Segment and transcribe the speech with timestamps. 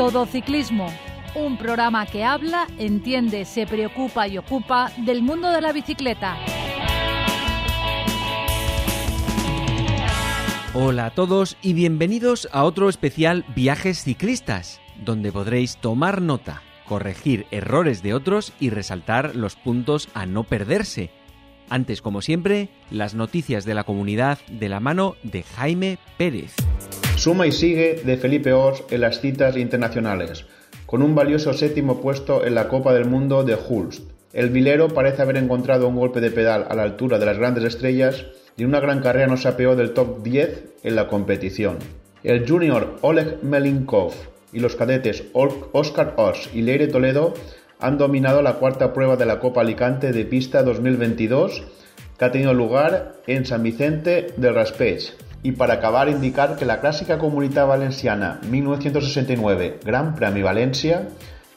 [0.00, 0.86] Todo Ciclismo,
[1.34, 6.38] un programa que habla, entiende, se preocupa y ocupa del mundo de la bicicleta.
[10.72, 17.46] Hola a todos y bienvenidos a otro especial Viajes Ciclistas, donde podréis tomar nota, corregir
[17.50, 21.10] errores de otros y resaltar los puntos a no perderse.
[21.68, 26.56] Antes, como siempre, las noticias de la comunidad de la mano de Jaime Pérez.
[27.20, 30.46] Suma y sigue de Felipe Ors en las citas internacionales,
[30.86, 34.08] con un valioso séptimo puesto en la Copa del Mundo de Hulst.
[34.32, 37.64] El vilero parece haber encontrado un golpe de pedal a la altura de las grandes
[37.64, 38.24] estrellas
[38.56, 41.76] y en una gran carrera no se apeó del top 10 en la competición.
[42.22, 44.14] El junior Oleg Melinkov
[44.54, 47.34] y los cadetes Oscar Ors y Leire Toledo
[47.80, 51.64] han dominado la cuarta prueba de la Copa Alicante de Pista 2022
[52.18, 56.80] que ha tenido lugar en San Vicente del Raspech y para acabar, indicar que la
[56.80, 61.08] clásica comunidad valenciana 1969 Gran Premio Valencia,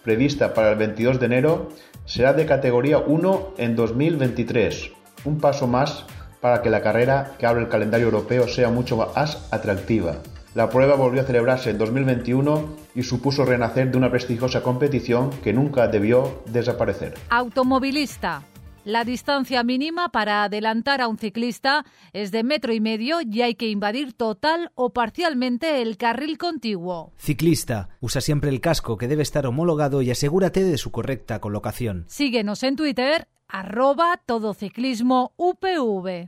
[0.03, 1.69] prevista para el 22 de enero,
[2.05, 4.91] será de categoría 1 en 2023.
[5.25, 6.05] Un paso más
[6.41, 10.17] para que la carrera que abre el calendario europeo sea mucho más atractiva.
[10.55, 15.51] La prueba volvió a celebrarse en 2021 y supuso renacer de una prestigiosa competición que
[15.51, 17.15] nunca debió desaparecer.
[17.29, 18.43] Automovilista.
[18.85, 23.55] La distancia mínima para adelantar a un ciclista es de metro y medio y hay
[23.55, 27.13] que invadir total o parcialmente el carril contiguo.
[27.17, 32.03] Ciclista, usa siempre el casco que debe estar homologado y asegúrate de su correcta colocación.
[32.09, 36.25] Síguenos en Twitter, arroba todociclismo UPV.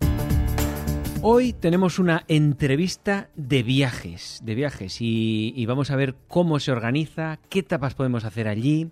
[1.22, 6.72] Hoy tenemos una entrevista de viajes, de viajes y, y, vamos a ver cómo se
[6.72, 8.92] organiza, qué etapas podemos hacer allí,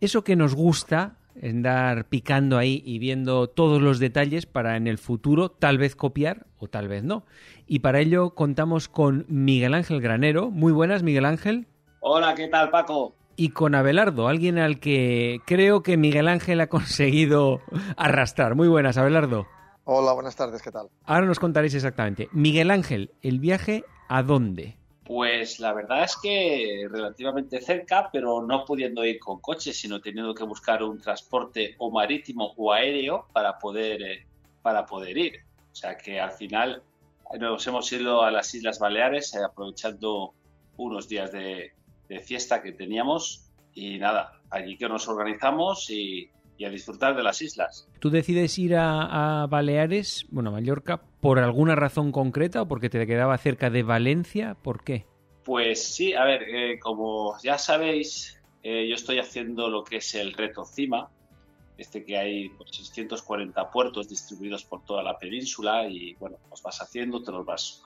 [0.00, 4.98] eso que nos gusta andar picando ahí y viendo todos los detalles para en el
[4.98, 7.24] futuro tal vez copiar o tal vez no.
[7.66, 10.50] Y para ello contamos con Miguel Ángel Granero.
[10.50, 11.66] Muy buenas, Miguel Ángel.
[12.00, 13.14] Hola, ¿qué tal, Paco?
[13.36, 17.60] Y con Abelardo, alguien al que creo que Miguel Ángel ha conseguido
[17.96, 18.54] arrastrar.
[18.54, 19.46] Muy buenas, Abelardo.
[19.84, 20.88] Hola, buenas tardes, ¿qué tal?
[21.04, 22.28] Ahora nos contaréis exactamente.
[22.32, 24.77] Miguel Ángel, ¿el viaje a dónde?
[25.08, 30.34] Pues la verdad es que relativamente cerca, pero no pudiendo ir con coche, sino teniendo
[30.34, 34.26] que buscar un transporte o marítimo o aéreo para poder, eh,
[34.60, 35.40] para poder ir.
[35.72, 36.82] O sea que al final
[37.40, 40.34] nos hemos ido a las Islas Baleares eh, aprovechando
[40.76, 41.72] unos días de,
[42.22, 47.40] fiesta que teníamos y nada, allí que nos organizamos y, y a disfrutar de las
[47.40, 47.88] islas.
[48.00, 53.06] ¿Tú decides ir a, a, Baleares, bueno, Mallorca, por alguna razón concreta o porque te
[53.06, 54.56] quedaba cerca de Valencia?
[54.60, 55.06] ¿Por qué?
[55.44, 60.14] Pues sí, a ver, eh, como ya sabéis, eh, yo estoy haciendo lo que es
[60.16, 61.08] el reto CIMA,
[61.78, 66.82] este que hay pues, 640 puertos distribuidos por toda la península y bueno, los vas
[66.82, 67.80] haciendo, te los vas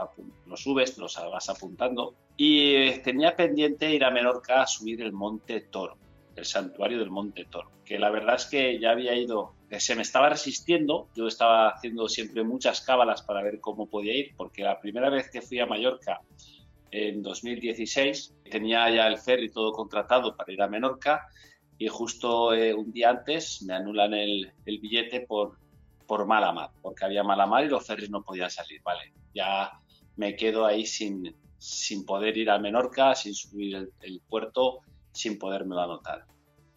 [0.46, 5.02] los subes, te los vas apuntando y eh, tenía pendiente ir a Menorca a subir
[5.02, 5.98] el Monte Toro
[6.36, 10.02] el santuario del Monte Toro, que la verdad es que ya había ido, se me
[10.02, 14.80] estaba resistiendo, yo estaba haciendo siempre muchas cábalas para ver cómo podía ir, porque la
[14.80, 16.20] primera vez que fui a Mallorca
[16.90, 21.26] en 2016 tenía ya el ferry todo contratado para ir a Menorca
[21.78, 25.58] y justo eh, un día antes me anulan el, billete por,
[26.06, 29.70] por mala mar, porque había mala mar y los ferries no podían salir, vale, ya
[30.16, 34.80] me quedo ahí sin, sin poder ir a Menorca, sin subir el puerto
[35.12, 36.26] sin podérmelo anotar.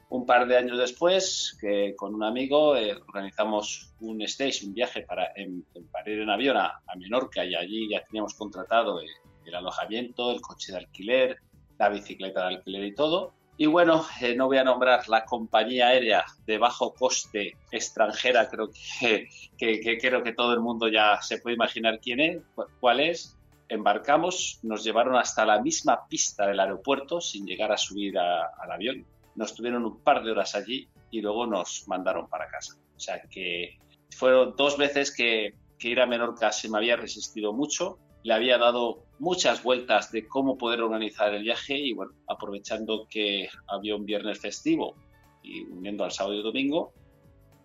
[0.10, 5.02] Un par de años después, que con un amigo eh, organizamos un stage, un viaje
[5.02, 9.10] para, en, para ir en avión a, a, Menorca y allí ya teníamos contratado el,
[9.46, 11.38] el, alojamiento, el coche de alquiler,
[11.80, 13.34] la bicicleta de alquiler y todo.
[13.58, 18.70] Y bueno, eh, no voy a nombrar la compañía aérea de bajo coste extranjera, creo
[19.00, 22.42] que, creo que todo el mundo ya se puede imaginar quién es,
[22.82, 23.35] cuál es,
[23.70, 29.06] embarcamos, nos llevaron hasta la misma pista del aeropuerto sin llegar a subir al avión.
[29.36, 32.76] Nos tuvieron un par de horas allí y luego nos mandaron para casa.
[32.96, 33.78] O sea que
[34.12, 37.98] fueron dos veces que, que ir a Menorca se me había resistido mucho.
[38.24, 43.50] Le había dado muchas vueltas de cómo poder organizar el viaje y bueno, aprovechando que
[43.68, 44.96] había un viernes festivo
[45.44, 46.94] y uniendo al sábado y domingo,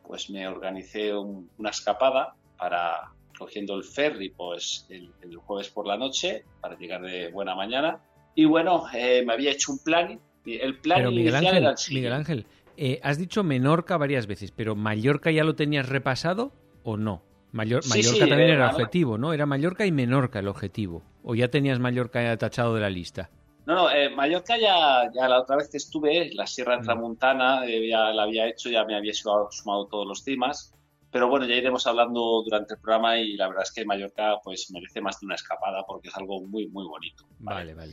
[0.03, 5.87] pues me organicé un, una escapada para, cogiendo el ferry pues el, el, jueves por
[5.87, 7.99] la noche para llegar de buena mañana.
[8.37, 10.21] Y bueno, eh, me había hecho un plan.
[10.47, 11.95] El plan pero Miguel inicial Ángel, era el.
[11.95, 12.47] Miguel Ángel,
[12.77, 16.53] eh, has dicho Menorca varias veces, pero ¿Mallorca ya lo tenías repasado
[16.85, 17.23] o no?
[17.53, 18.77] Mayor, Mallorca sí, también eh, era vamos.
[18.77, 19.33] objetivo, ¿no?
[19.33, 21.03] Era Mallorca y Menorca el objetivo.
[21.25, 23.31] ¿O ya tenías Mallorca tachado de la lista?
[23.67, 26.83] No, no, eh, Mallorca ya, ya la otra vez que estuve, la Sierra Mm.
[26.83, 30.73] Tramontana, eh, ya la había hecho, ya me había sumado, sumado todos los temas.
[31.11, 34.71] Pero bueno, ya iremos hablando durante el programa y la verdad es que Mallorca pues
[34.71, 37.27] merece más de una escapada porque es algo muy, muy bonito.
[37.41, 37.93] Vale, vale.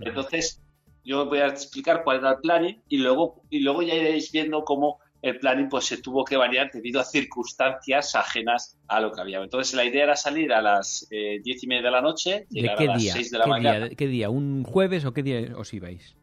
[0.00, 0.60] Entonces,
[1.04, 4.64] yo voy a explicar cuál era el planning y luego, y luego ya iréis viendo
[4.64, 9.20] cómo el planning pues se tuvo que variar debido a circunstancias ajenas a lo que
[9.20, 9.40] había.
[9.42, 12.60] Entonces la idea era salir a las eh, diez y media de la noche, ¿De
[12.60, 13.12] llegar qué a las día?
[13.12, 13.86] seis de la ¿Qué mañana.
[13.86, 13.96] día?
[13.96, 14.30] ¿Qué día?
[14.30, 16.16] ¿Un jueves o qué día os ibais?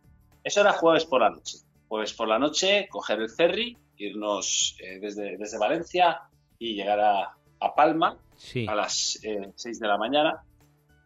[0.43, 1.57] Eso era jueves por la noche.
[1.87, 6.21] Jueves por la noche, coger el ferry, irnos eh, desde, desde Valencia
[6.63, 8.65] y llegar a, a Palma Sí.
[8.67, 10.43] a las eh, 6 de la mañana.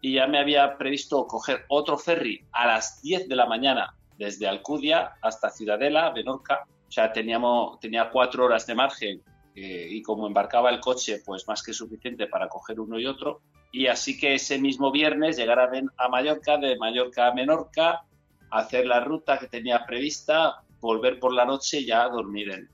[0.01, 4.48] Y ya me había previsto coger otro ferry a las 10 de la mañana desde
[4.48, 6.65] Alcudia hasta Ciudadela, Menorca.
[6.88, 9.21] O sea, teníamos, tenía cuatro horas de margen
[9.56, 13.42] eh, y como embarcaba el coche, pues más que suficiente para coger uno y otro.
[13.71, 18.04] Y así que ese mismo viernes llegar a, a Mallorca, de Mallorca a Menorca,
[18.51, 22.69] hacer la ruta que tenía prevista, volver por la noche y ya dormir en.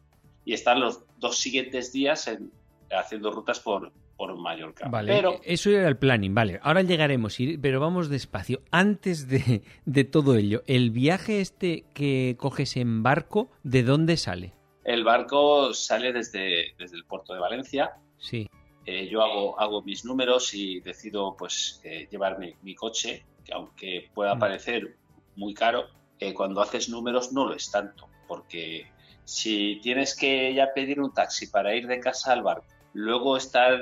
[0.45, 2.51] Y estar los dos siguientes días en-
[2.99, 4.87] haciendo rutas por, por Mallorca.
[4.89, 6.59] Vale, Pero eso era el planning, vale.
[6.63, 8.61] Ahora llegaremos, ir- pero vamos despacio.
[8.71, 14.53] Antes de, de todo ello, el viaje este que coges en barco, ¿de dónde sale?
[14.85, 17.91] el barco sale desde, desde el puerto de Valencia.
[18.17, 18.49] Sí,
[18.85, 23.53] Eh, yo hago, hago mis números y decido pues eh, llevar mi, mi coche, que
[23.53, 24.97] aunque pueda parecer
[25.37, 25.85] muy caro,
[26.19, 28.87] eh, cuando haces números no lo es tanto, porque
[29.23, 33.79] si tienes que ya pedir un taxi para ir de casa al barco, luego estar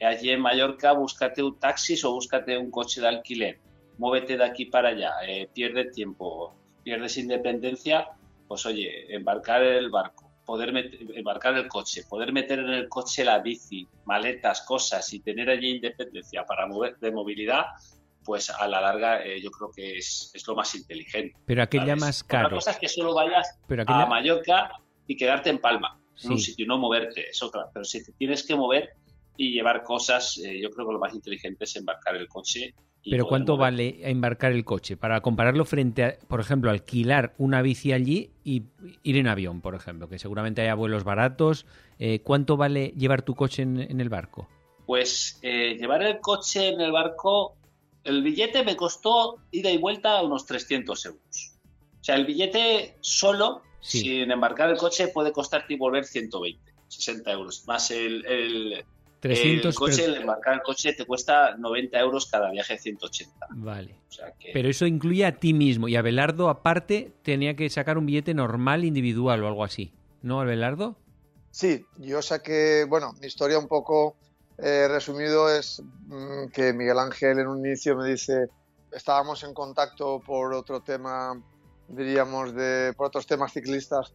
[0.00, 3.60] allí en Mallorca, búscate un taxi o búscate un coche de alquiler,
[3.98, 8.08] muévete de aquí para allá, eh, pierde tiempo, pierdes independencia,
[8.48, 10.72] pues oye, embarcar el barco, poder
[11.14, 15.76] embarcar el coche, poder meter en el coche la bici, maletas, cosas y tener allí
[15.76, 17.66] independencia para mover de movilidad,
[18.24, 21.34] pues a la larga eh, yo creo que es, es lo más inteligente.
[21.46, 22.00] pero aquella ¿sabes?
[22.00, 22.56] más Otra caro.
[22.56, 24.06] cosa es que solo vayas Pero a aquella...
[24.06, 24.70] Mallorca
[25.06, 27.66] y quedarte en Palma, en un sitio, no moverte, es otra.
[27.72, 28.90] Pero si te tienes que mover
[29.36, 32.74] y llevar cosas, eh, yo creo que lo más inteligente es embarcar el coche.
[33.02, 33.72] y Pero ¿cuánto mover.
[33.72, 34.96] vale embarcar el coche?
[34.96, 38.64] Para compararlo frente a, por ejemplo, alquilar una bici allí y
[39.02, 41.66] ir en avión, por ejemplo, que seguramente haya vuelos baratos.
[41.98, 44.48] Eh, ¿Cuánto vale llevar tu coche en, en el barco?
[44.86, 47.56] Pues eh, llevar el coche en el barco,
[48.04, 51.52] el billete me costó ida y vuelta unos 300 euros.
[52.00, 54.00] O sea, el billete solo, Sí.
[54.00, 57.64] sin embarcar el coche, puede costarte y volver 120, 60 euros.
[57.66, 58.84] Más el, el,
[59.20, 63.46] 300 el coche, pero- el embarcar el coche te cuesta 90 euros cada viaje, 180.
[63.50, 63.96] Vale.
[64.08, 64.50] O sea que...
[64.52, 65.88] Pero eso incluye a ti mismo.
[65.88, 69.92] Y Abelardo, aparte, tenía que sacar un billete normal, individual o algo así.
[70.22, 70.96] ¿No, Abelardo?
[71.50, 74.16] Sí, yo saqué, bueno, mi historia un poco
[74.58, 78.46] eh, resumido es mm, que Miguel Ángel en un inicio me dice,
[78.92, 81.42] estábamos en contacto por otro tema,
[81.92, 84.14] diríamos, de, por otros temas ciclistas,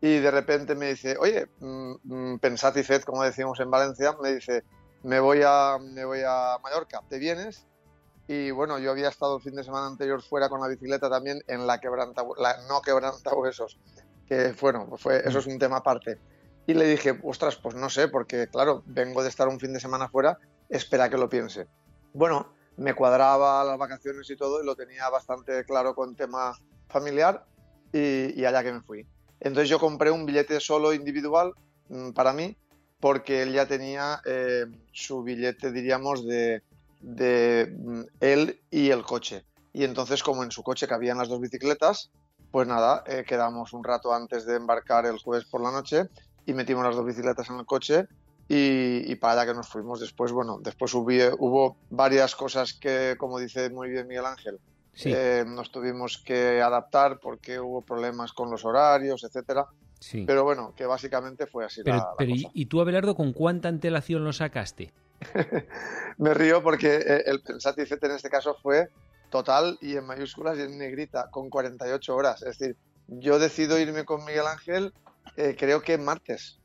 [0.00, 4.16] y de repente me dice, oye, mm, mm, pensad y fed, como decimos en Valencia,
[4.20, 4.64] me dice,
[5.02, 7.66] me voy a, me voy a Mallorca, ¿te vienes?
[8.26, 11.40] Y bueno, yo había estado el fin de semana anterior fuera con la bicicleta también
[11.46, 13.78] en la quebranta, la no quebranta huesos,
[14.26, 16.18] que bueno, fue, eso es un tema aparte.
[16.66, 19.80] Y le dije, ostras, pues no sé, porque claro, vengo de estar un fin de
[19.80, 20.38] semana fuera,
[20.68, 21.66] espera que lo piense.
[22.12, 26.52] Bueno, me cuadraba las vacaciones y todo y lo tenía bastante claro con tema
[26.88, 27.44] familiar
[27.92, 29.06] y, allá que me fui.
[29.40, 31.52] Entonces yo compré un billete solo individual
[31.88, 32.56] mm, para mí
[33.00, 36.62] porque él ya tenía eh, su billete, diríamos, de,
[37.00, 39.44] mm, él y el coche.
[39.72, 42.10] Y entonces como en su coche cabían las dos bicicletas,
[42.50, 46.08] pues nada, eh, quedamos un rato antes de embarcar el jueves por la noche
[46.46, 48.06] y metimos las dos bicicletas en el coche
[48.48, 50.00] y, para allá que nos fuimos.
[50.00, 54.58] Después, bueno, después hubo varias cosas que, como dice muy bien Miguel Ángel,
[54.98, 55.12] Sí.
[55.14, 59.66] eh, nos tuvimos que adaptar porque hubo problemas con los horarios, etcétera.
[60.00, 60.24] sí.
[60.26, 62.52] Pero bueno, que básicamente fue así Pero, la, la pero ¿y, cosa.
[62.52, 64.92] y tú, Abelardo, con cuánta antelación lo sacaste?
[66.18, 67.40] Me río porque eh, el
[67.86, 68.88] fete en este caso fue
[69.30, 72.42] total y en mayúsculas y en negrita, con 48 horas.
[72.42, 72.76] Es decir,
[73.06, 74.92] yo decido irme con Miguel Ángel,
[75.36, 76.58] eh, creo que martes.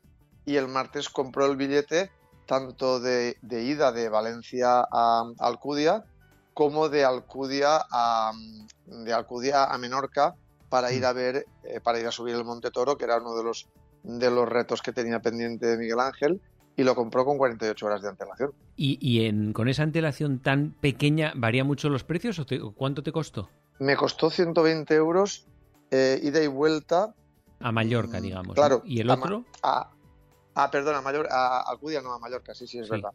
[0.44, 2.10] Y el martes compró el billete
[2.46, 6.04] tanto de, de ida de Valencia a Alcudia
[6.54, 8.32] como de Alcudia a,
[8.86, 10.34] de Alcudia a Menorca
[10.68, 13.36] para ir a ver, eh, para ir a subir el Monte Toro, que era uno
[13.36, 13.68] de los,
[14.02, 16.40] de los retos que tenía pendiente de Miguel Ángel,
[16.76, 18.52] y lo compró con 48 horas de antelación.
[18.76, 23.02] ¿Y, y en, con esa antelación tan pequeña, varía mucho los precios o te- cuánto
[23.04, 23.48] te costó?
[23.78, 25.46] Me costó 120 euros
[25.90, 27.14] eh, ida y vuelta.
[27.60, 28.54] A Mallorca, Mm, digamos.
[28.54, 28.90] claro, ¿no?
[28.90, 29.44] ¿Y el otro?
[29.62, 29.90] A,
[30.56, 32.90] a perdón, a, Mayor, a Alcudia, no, a Mallorca, sí, sí, es Sí.
[32.92, 33.10] verdad.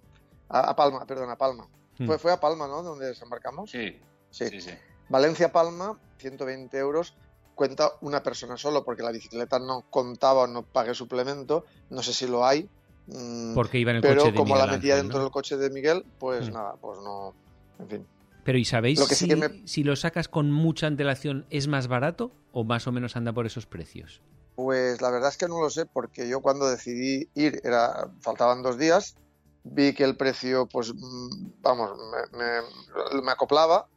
[0.48, 1.68] A, a Palma, perdón, a Palma.
[2.00, 2.06] Hmm.
[2.08, 2.82] Fue, fue a Palma, ¿no?
[2.82, 3.70] Donde desembarcamos.
[3.72, 4.00] Sí,
[4.32, 4.48] Sí.
[4.50, 4.72] sí, sí.
[5.10, 7.16] Valencia-Palma, 120 euros.
[7.56, 11.66] Cuenta una persona solo, porque la bicicleta no contaba o no pagué suplemento.
[11.90, 12.70] No sé si lo hay.
[13.08, 15.24] mm, Porque iba en el pero coche de como Miguel la metía Ángel, dentro ¿no?
[15.26, 16.54] del coche de Miguel, pues Hmm.
[16.54, 17.34] nada, pues no.
[17.80, 18.08] En fin.
[18.46, 21.46] Pero ¿y sabéis Lo que sí si, que me- si lo sacas con mucha antelación
[21.50, 24.22] es más barato o más o menos anda por esos precios?
[24.56, 28.62] Pues la verdad es que no lo sé, porque yo cuando decidí ir, era, faltaban
[28.62, 29.16] dos días,
[29.64, 31.92] vi que el precio, pues, mm, vamos,
[32.34, 33.88] me, me- me acoplaba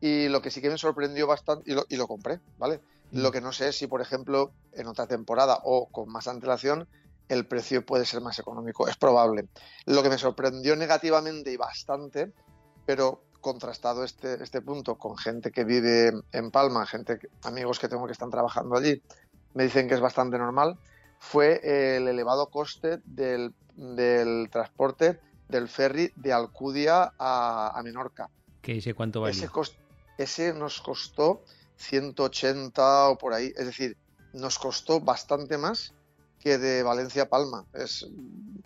[0.00, 2.80] y lo que sí que me sorprendió bastante, y lo, y lo compré, ¿vale?
[3.10, 3.18] Mm.
[3.20, 6.88] Lo que no sé es si, por ejemplo, en otra temporada o con más antelación,
[7.28, 8.88] el precio puede ser más económico.
[8.88, 9.48] Es probable.
[9.86, 12.32] Lo que me sorprendió negativamente y bastante,
[12.86, 18.06] pero contrastado este, este punto con gente que vive en Palma, gente, amigos que tengo
[18.06, 19.02] que están trabajando allí,
[19.54, 20.78] me dicen que es bastante normal,
[21.18, 21.60] fue
[21.96, 28.28] el elevado coste del, del transporte del ferry de Alcudia a, a Menorca.
[28.60, 29.36] ¿Qué sé cuánto vale?
[30.18, 31.42] Ese, nos costó
[31.76, 33.96] 180 o por ahí, es decir,
[34.34, 35.94] nos costó bastante más
[36.40, 37.64] que de Valencia a Palma.
[37.72, 38.06] Es,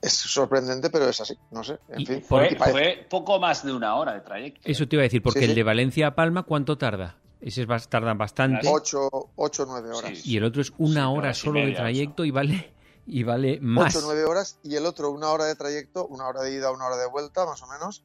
[0.00, 2.22] es sorprendente, pero es así, no sé, en Y fin.
[2.22, 4.60] Fue, fue poco más de una hora de trayecto.
[4.64, 5.56] Eso te iba a decir, porque Sí, el sí.
[5.56, 7.16] de Valencia a Palma, ¿cuánto tarda?
[7.40, 8.66] Ese es, bas- tarda bastante.
[8.68, 10.18] ocho, ocho, nueve horas.
[10.18, 10.32] Sí.
[10.32, 12.72] Y el otro es una Sí, hora solo de trayecto y vale
[13.06, 13.94] y vale más.
[13.94, 16.70] 8 o 9 horas y el otro una hora de trayecto, una hora de ida,
[16.70, 18.04] una hora de vuelta, más o menos,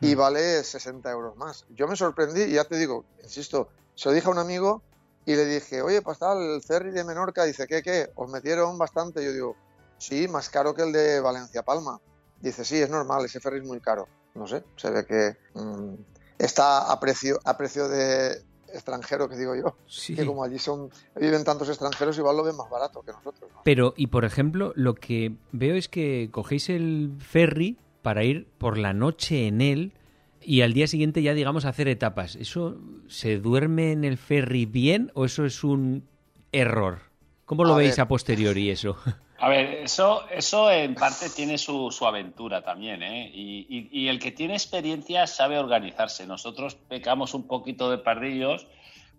[0.00, 0.18] y Hmm.
[0.18, 1.64] vale 60 euros más.
[1.70, 4.82] Yo me sorprendí y ya te digo, insisto, se lo dije a un amigo
[5.24, 8.10] y le dije, oye, pues tal, el ferry de Menorca, dice, ¿qué, qué?
[8.16, 9.24] ¿Os metieron bastante?
[9.24, 9.56] Yo digo,
[9.98, 12.00] sí, más caro que el de Valencia-Palma.
[12.40, 14.08] Dice, sí, es normal, ese ferry es muy caro.
[14.34, 15.94] No sé, se ve que mm,
[16.38, 18.42] está a precio, a precio de
[18.72, 20.14] extranjero, que digo yo, Sí.
[20.14, 23.50] que como allí son viven tantos extranjeros, igual lo ven más barato que nosotros.
[23.52, 23.60] ¿no?
[23.64, 28.78] Pero, y por ejemplo, lo que veo es que cogéis el ferry para ir por
[28.78, 29.92] la noche en él
[30.40, 32.34] y al día siguiente ya, digamos, hacer etapas.
[32.36, 32.76] ¿Eso
[33.06, 36.02] se duerme en el ferry bien o eso es un
[36.50, 36.98] error?
[37.46, 38.00] ¿Cómo lo A veis ver.
[38.00, 38.96] a posteriori eso?
[39.42, 43.28] A ver, eso, eso en parte tiene su, su aventura también, ¿eh?
[43.34, 46.28] Y, y- el que tiene experiencia sabe organizarse.
[46.28, 48.68] Nosotros pecamos un poquito de pardillos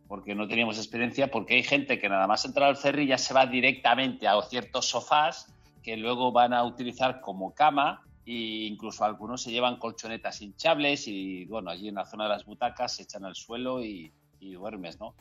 [0.08, 3.34] porque no teníamos experiencia, porque hay gente que nada más entrar al ferry ya se
[3.34, 5.54] va directamente a ciertos sofás
[5.84, 11.44] que luego van a utilizar como cama e incluso algunos se llevan colchonetas hinchables y
[11.48, 14.98] bueno, allí en la zona de las butacas se echan al suelo y, y duermes,
[15.02, 15.16] ¿no?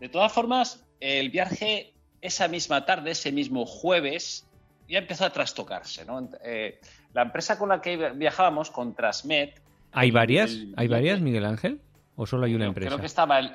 [0.00, 4.46] De todas formas, el viaje esa misma tarde, ese mismo jueves,
[4.88, 6.28] ya empezó a trastocarse, ¿no?
[6.44, 6.80] Eh,
[7.12, 9.50] la empresa con la que viajábamos, con Transmed...
[9.92, 10.50] ¿Hay varias?
[10.52, 11.80] el ¿Hay varias, Miguel Ángel?
[12.16, 12.88] ¿O solo hay una Creo- empresa?
[12.90, 13.52] Creo que estaba el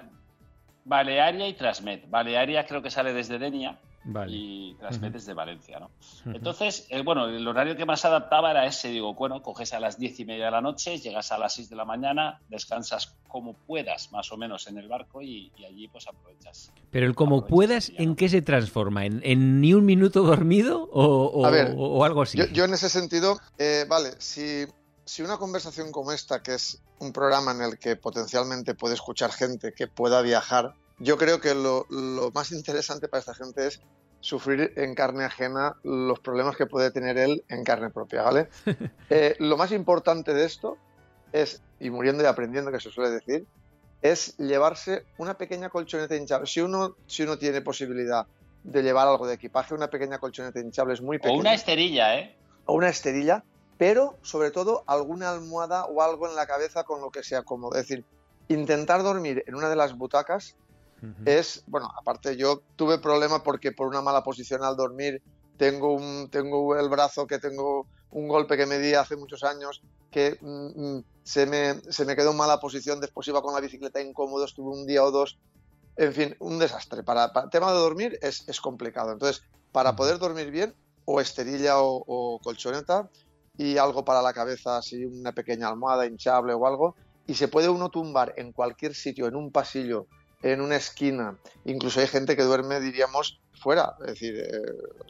[0.85, 2.01] Balearia y Transmed.
[2.09, 4.31] Balearia creo que sale desde Denia Vale.
[4.31, 5.09] y Ujú.
[5.09, 5.91] desde Valencia, ¿no?
[6.33, 8.89] Entonces, eh, bueno, el horario que más adaptaba era ese.
[8.89, 11.69] Digo, bueno, coges a las diez y media de la noche, llegas a las 6
[11.69, 15.87] de la mañana, descansas como puedas, más o menos, en el barco y, y allí
[15.89, 16.71] pues aprovechas.
[16.89, 18.15] Pero el como Aprovechas puedas, ¿en ¿no?
[18.15, 19.05] qué se transforma?
[19.05, 22.37] ¿En, en ni un minuto dormido o, o- A ver, o algo así?
[22.37, 24.65] Yo, yo en ese sentido, eh, vale, si,
[25.05, 29.31] si una conversación como esta, que es un programa en el que potencialmente puede escuchar
[29.31, 33.81] gente que pueda viajar, yo creo que lo, lo más interesante para esta gente es
[34.19, 38.49] sufrir en carne ajena los problemas que puede tener él en carne propia, ¿vale?
[39.09, 40.77] Eh, lo más importante de esto
[41.31, 43.45] es, y muriendo y aprendiendo que se suele decir,
[44.01, 46.45] es llevarse una pequeña colchoneta hinchable.
[46.45, 48.27] Si uno, si uno tiene posibilidad
[48.63, 52.19] de llevar algo de equipaje, una pequeña colchoneta hinchable es muy O pequeña una esterilla,
[52.19, 52.35] ¿eh?
[52.65, 53.43] o una esterilla,
[53.77, 57.75] pero sobre todo alguna almohada o algo en la cabeza con lo que sea cómodo.
[57.75, 58.03] Es decir,
[58.49, 60.57] intentar dormir en una de las butacas
[61.25, 65.21] Es, bueno, aparte yo tuve problema porque por una mala posición al dormir
[65.57, 69.81] tengo un tengo el brazo que tengo un golpe que me di hace muchos años
[70.11, 73.59] que mm, mm, se, me, se me quedó en mala posición, después iba con la
[73.59, 75.37] bicicleta incómodo, estuve un día o dos,
[75.97, 77.03] en fin, un desastre.
[77.03, 79.11] Para, para el tema de dormir es, es complicado.
[79.11, 80.73] Entonces, para poder dormir bien,
[81.05, 83.09] o esterilla o, o colchoneta
[83.57, 87.69] y algo para la cabeza, así una pequeña almohada hinchable o algo, y se puede
[87.69, 90.07] uno tumbar en cualquier sitio, en un pasillo,
[90.53, 91.37] en una esquina.
[91.65, 93.95] Incluso hay gente que duerme, diríamos, fuera.
[94.01, 94.61] Es decir, eh,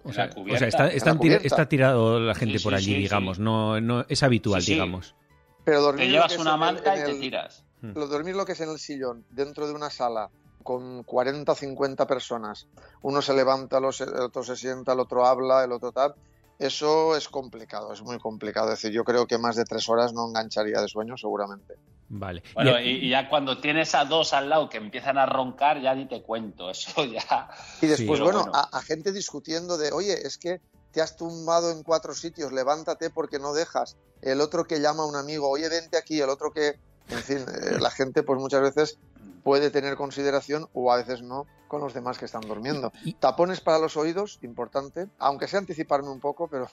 [0.04, 3.02] O sea, o está, están tira- está tirado la gente Sí, por sí, allí, sí,
[3.04, 3.38] digamos.
[3.38, 3.44] sí.
[3.44, 4.74] No, no es habitual, Sí, sí.
[4.74, 5.16] digamos.
[5.64, 7.66] pero dormir Te lo llevas que es una en el- manta y te tiras.
[7.82, 10.30] lo- dormir lo que es en el sillón, dentro de una sala
[10.64, 12.68] con 40 o 50 personas,
[13.02, 16.16] uno se levanta, los- el otro se sienta, el otro habla, el otro tal,
[16.58, 18.72] eso es complicado, es muy complicado.
[18.72, 21.76] Es decir, yo creo que más de tres horas no engancharía de sueño seguramente.
[22.10, 22.42] Vale.
[22.54, 26.08] Bueno, Y- ya cuando tienes a dos al lado que empiezan a roncar, ya ni
[26.08, 26.70] te cuento.
[26.72, 27.50] Eso ya.
[27.82, 28.24] Y después, Sí.
[28.24, 28.46] bueno.
[28.54, 30.62] A, a gente discutiendo de, oye, es que
[30.92, 33.98] te has tumbado en cuatro sitios, levántate porque no dejas.
[34.22, 37.40] El otro que llama a un amigo, oye, vente aquí, el otro que, en fin,
[37.40, 38.98] eh, la gente pues muchas veces
[39.44, 42.92] puede tener consideración o a veces no con los demás que están durmiendo.
[43.20, 46.70] Tapones para los oídos, importante, aunque sea anticiparme un poco, pero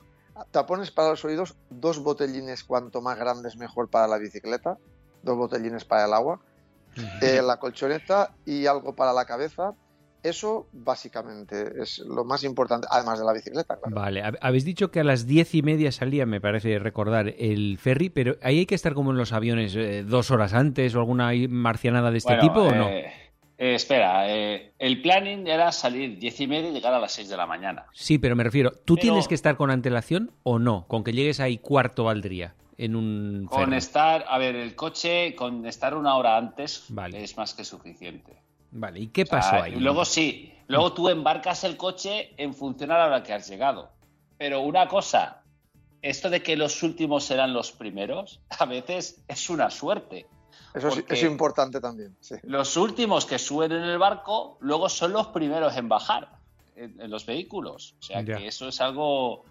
[0.53, 4.79] tapones para los oídos, dos botellines cuanto más grandes mejor para la bicicleta,
[5.25, 6.41] dos botellines para el agua,
[7.21, 9.73] eh, la colchoneta y algo para la cabeza.
[10.23, 13.77] Eso básicamente es lo más importante, además de la bicicleta.
[13.77, 13.95] Claro.
[13.95, 17.77] Vale, Hab- habéis dicho que a las diez y media salía, me parece recordar, el
[17.79, 21.01] ferry, pero ahí hay que estar como en los aviones eh, dos horas antes o
[21.01, 22.89] alguna marcianada de este Bueno, tipo o no.
[23.59, 27.29] Eh, espera, eh, el planning era salir diez y media y llegar a las 6
[27.29, 27.87] de la mañana.
[27.93, 30.87] Sí, pero me refiero, ¿tú Pero- tienes que estar con antelación o no?
[30.89, 35.65] Con que llegues ahí cuarto valdría en un Con estar, a ver, el coche, con
[35.67, 37.23] estar una hora antes Vale.
[37.23, 38.37] es más que suficiente.
[38.73, 39.75] Vale, ¿y qué O sea, pasó ahí?
[39.75, 43.49] y luego sí, luego tú embarcas el coche en función a la hora que has
[43.49, 43.91] llegado.
[44.37, 45.43] Pero una cosa,
[46.03, 50.27] esto de que los últimos serán los primeros, a veces es una suerte.
[50.75, 52.17] Eso es, importante también.
[52.21, 52.35] sí.
[52.43, 56.29] Los últimos que suben en el barco, luego son los primeros en bajar
[56.75, 57.95] en, en los vehículos.
[58.01, 58.37] O sea Ya.
[58.39, 59.45] que eso es algo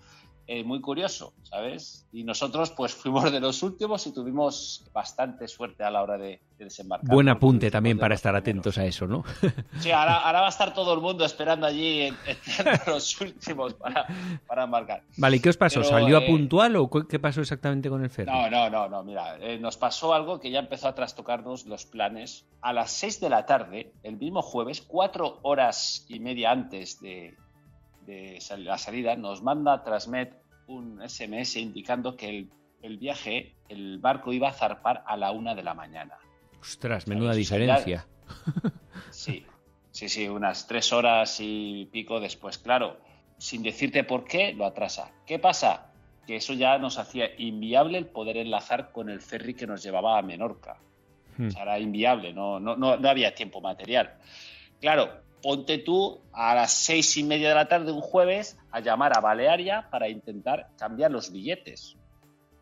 [0.47, 2.05] eh, muy curioso, ¿sabes?
[2.11, 6.41] Y nosotros pues fuimos de los últimos y tuvimos bastante suerte a la hora de,
[6.57, 7.09] de desembarcar.
[7.13, 9.23] Buen apunte también para estar atentos a eso, ¿no?
[9.79, 13.73] Sí, ahora, ahora va a estar todo el mundo esperando allí en- entre los últimos
[13.75, 14.05] para,
[14.47, 15.03] para embarcar.
[15.17, 15.79] Vale, ¿y qué os pasó?
[15.81, 18.31] Pero, ¿Salió a eh, puntual o qué pasó exactamente con el ferry?
[18.31, 21.85] No, no, no, no, mira, eh, nos pasó algo que ya empezó a trastocarnos los
[21.85, 22.45] planes.
[22.61, 27.35] A las 6 de la tarde, el mismo jueves, cuatro horas y media antes de,
[28.05, 30.33] de la salida, nos manda Transmet
[30.67, 32.49] un SMS indicando que el,
[32.81, 36.17] el viaje, el barco iba a zarpar a la una de la mañana.
[36.61, 38.07] Ostras, menuda diferencia.
[39.09, 39.45] Sí,
[39.91, 42.97] sí, sí, unas tres horas y pico después, claro,
[43.37, 45.11] sin decirte por qué, lo atrasa.
[45.27, 45.91] ¿Qué pasa?
[46.25, 50.17] Que eso ya nos hacía inviable el poder enlazar con el ferry que nos llevaba
[50.17, 50.77] a Menorca.
[51.37, 51.47] Hmm.
[51.47, 54.15] O sea, era inviable, no, no, no, no había tiempo material.
[54.81, 59.15] Claro, ponte tú a las seis y media de la tarde un jueves a llamar
[59.15, 61.97] a Balearia para intentar cambiar los billetes.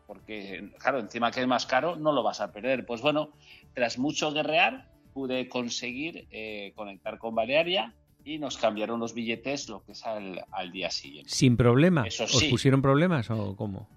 [0.06, 2.84] Porque, claro, encima que es más caro, no lo vas a perder.
[2.84, 3.30] Pues bueno,
[3.72, 9.84] tras mucho guerrear, pude conseguir eh, conectar con Balearia y nos cambiaron los billetes lo
[9.84, 11.30] que es al, al día siguiente.
[11.30, 12.04] ¿Sin problema?
[12.06, 12.48] Eso ¿Os sí.
[12.48, 13.88] pusieron problemas o cómo?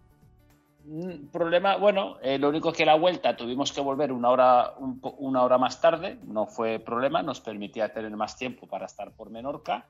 [0.86, 5.00] Mm, Problema, bueno, eh, lo único que la vuelta tuvimos que volver una hora, un
[5.18, 9.32] una hora más tarde, no fue problema, nos permitía tener más tiempo para estar por
[9.32, 9.88] Menorca,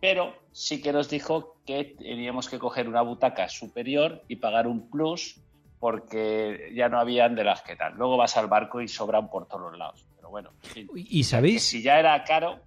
[0.00, 4.90] pero sí que nos dijo que teníamos que coger una butaca superior y pagar un
[4.90, 5.40] plus
[5.80, 7.94] porque ya no habían de las que tal.
[7.94, 10.06] Luego vas al barco y sobran por todos los lados.
[10.16, 10.50] Pero bueno.
[10.94, 11.64] ¿Y sabéis?
[11.64, 12.58] si ya era caro,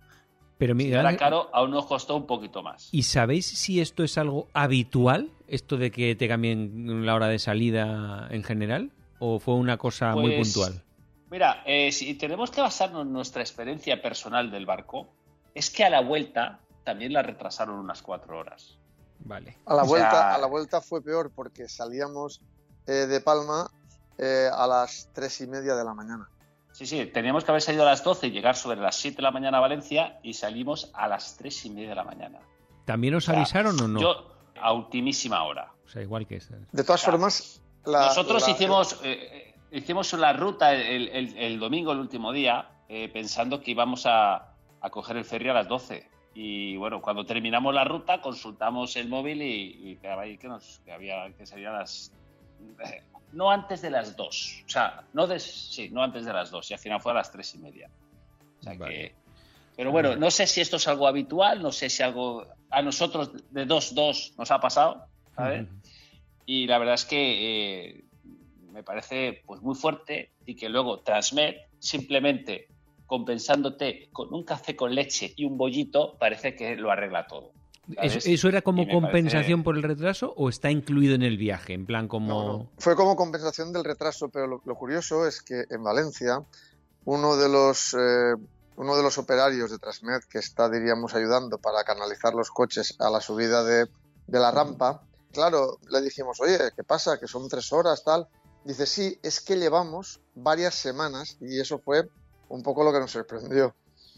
[0.57, 2.89] Pero si Miguel ya era Ángel, caro, aún nos costó un poquito más.
[2.91, 5.29] ¿Y sabéis si esto es algo habitual?
[5.51, 8.91] ¿Esto de que te cambien la hora de salida en general?
[9.19, 10.81] ¿O fue una cosa muy Pues, puntual?
[11.29, 15.13] Mira, eh, si tenemos que basarnos en nuestra experiencia personal del barco,
[15.53, 18.77] es que a la vuelta también la retrasaron unas cuatro horas.
[19.25, 19.57] Vale.
[19.65, 22.41] A la, O vuelta, sea- a la vuelta fue peor porque salíamos
[22.87, 23.69] eh, de Palma
[24.17, 26.29] eh, a las tres y media de la mañana.
[26.71, 29.23] Sí, sí, teníamos que haber salido a las 12 y llegar sobre las 7 de
[29.23, 32.39] la mañana a Valencia y salimos a las tres y media de la mañana.
[32.85, 33.99] ¿También os O sea, avisaron o no?
[33.99, 34.30] Yo,
[34.61, 35.71] a ultimísima hora.
[35.85, 36.55] O sea, igual que esta.
[36.71, 37.17] De todas Claro.
[37.17, 41.99] formas, la- Nosotros la- hicimos, eh, eh, hicimos la ruta el, el- el domingo, el
[41.99, 46.09] último día, eh, pensando que íbamos a, a coger el ferry a las 12.
[46.33, 50.79] Y bueno, cuando terminamos la ruta, consultamos el móvil y, y quedaba ahí que, nos,
[50.85, 52.13] que había que serían las.
[52.85, 54.63] eh, no antes de las 2.
[54.65, 56.71] O sea, no, des- sí, no antes de las 2.
[56.71, 57.89] Y al final fue a las 3 y media.
[58.59, 58.93] O sea Vale.
[58.93, 59.15] que.
[59.75, 62.45] Pero bueno, no sé si esto es algo habitual, no sé si algo.
[62.69, 65.05] A nosotros de 2-2 nos ha pasado,
[65.35, 65.67] ¿sabes?
[66.45, 68.03] Y la verdad es que eh,
[68.71, 72.67] me parece pues muy fuerte y que luego Transmet simplemente
[73.05, 77.51] compensándote con un café con leche y un bollito parece que lo arregla todo.
[78.01, 81.73] ¿Eso, eso era como compensación parece- por el retraso o está incluido en el viaje?
[81.73, 82.27] En plan como...
[82.27, 82.69] No, no.
[82.77, 86.41] Fue como compensación del retraso, pero lo, lo curioso es que en Valencia
[87.03, 88.35] uno de los eh,
[88.75, 93.09] uno de los operarios de Transmet que está, diríamos, ayudando para canalizar los coches a
[93.09, 93.87] la subida de,
[94.27, 97.19] de la rampa, claro, le dijimos, oye, ¿qué pasa?
[97.19, 98.27] Que son tres horas, tal.
[98.63, 102.09] Dice, sí, es que llevamos varias semanas, y eso fue
[102.49, 103.75] un poco lo que nos sorprendió.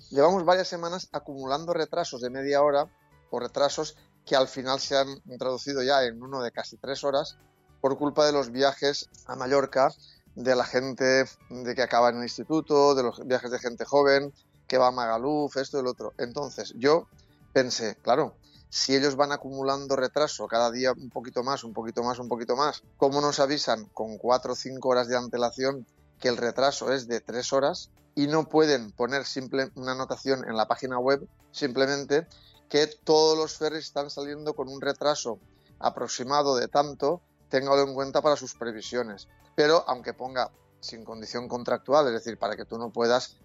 [0.10, 2.88] Llevamos varias semanas acumulando retrasos de media hora
[3.32, 7.38] o retrasos que al final se han traducido ya en uno de casi tres horas
[7.82, 9.94] por culpa de los viajes a Mallorca,
[10.36, 14.34] de la gente de que acaba en el instituto, de los viajes de gente joven,
[14.68, 16.14] que va a Magaluf, esto y el otro.
[16.18, 17.08] Entonces yo
[17.54, 18.36] pensé, claro,
[18.70, 22.56] si ellos van acumulando retraso cada día un poquito más, un poquito más, un poquito
[22.56, 25.86] más, ¿cómo nos avisan con cuatro o cinco horas de antelación
[26.20, 30.58] que el retraso es de tres horas y no pueden poner simple una anotación en
[30.58, 32.28] la página web simplemente
[32.70, 35.38] que todos los ferries están saliendo con un retraso
[35.80, 37.22] aproximado de tanto,
[37.54, 39.28] téngalo en cuenta para sus previsiones.
[39.54, 43.38] Pero aunque ponga sin condición contractual, es decir, para que tú no puedas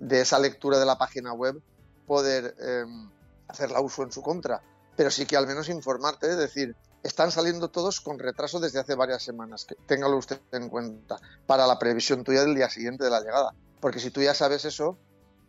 [0.00, 1.62] de esa lectura de la página web
[2.04, 2.84] poder eh,
[3.46, 4.60] hacerla uso en su contra,
[4.96, 8.96] pero sí que al menos informarte, es decir, están saliendo todos con retraso desde hace
[8.96, 13.10] varias semanas, que téngalo usted en cuenta, para la previsión tuya del día siguiente de
[13.10, 14.98] la llegada, porque si tú ya sabes eso,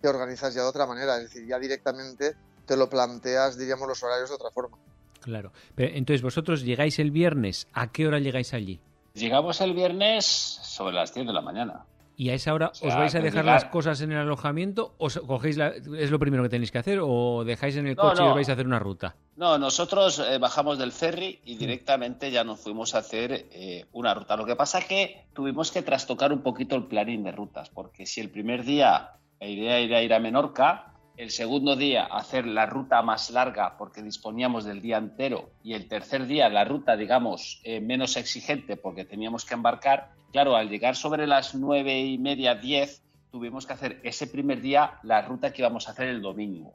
[0.02, 4.04] te organizas ya de otra manera, es decir, ya directamente te lo planteas, diríamos, los
[4.04, 4.78] horarios de otra forma.
[5.24, 8.80] Claro, pero entonces vosotros llegáis el viernes, ¿a qué hora llegáis allí?
[9.14, 11.86] Llegamos el viernes sobre las 10 de la mañana.
[12.16, 14.94] ¿Y a esa hora os vais a dejar las cosas en el alojamiento?
[14.98, 17.00] ¿O cogéis la, es lo primero que tenéis que hacer?
[17.02, 19.16] ¿O dejáis en el coche y vais a hacer una ruta?
[19.36, 24.14] No, nosotros eh, bajamos del ferry y directamente ya nos fuimos a hacer eh, una
[24.14, 24.36] ruta.
[24.36, 28.06] Lo que pasa es que tuvimos que trastocar un poquito el planning de rutas, porque
[28.06, 32.66] si el primer día la idea era ir a Menorca, el segundo día hacer la
[32.66, 37.62] ruta más larga porque disponíamos del día entero y el tercer día la ruta, digamos,
[37.64, 40.12] eh, menos exigente porque teníamos que embarcar.
[40.32, 45.00] Claro, al llegar sobre las nueve y media, diez, tuvimos que hacer ese primer día
[45.04, 46.74] la ruta que íbamos a hacer el domingo,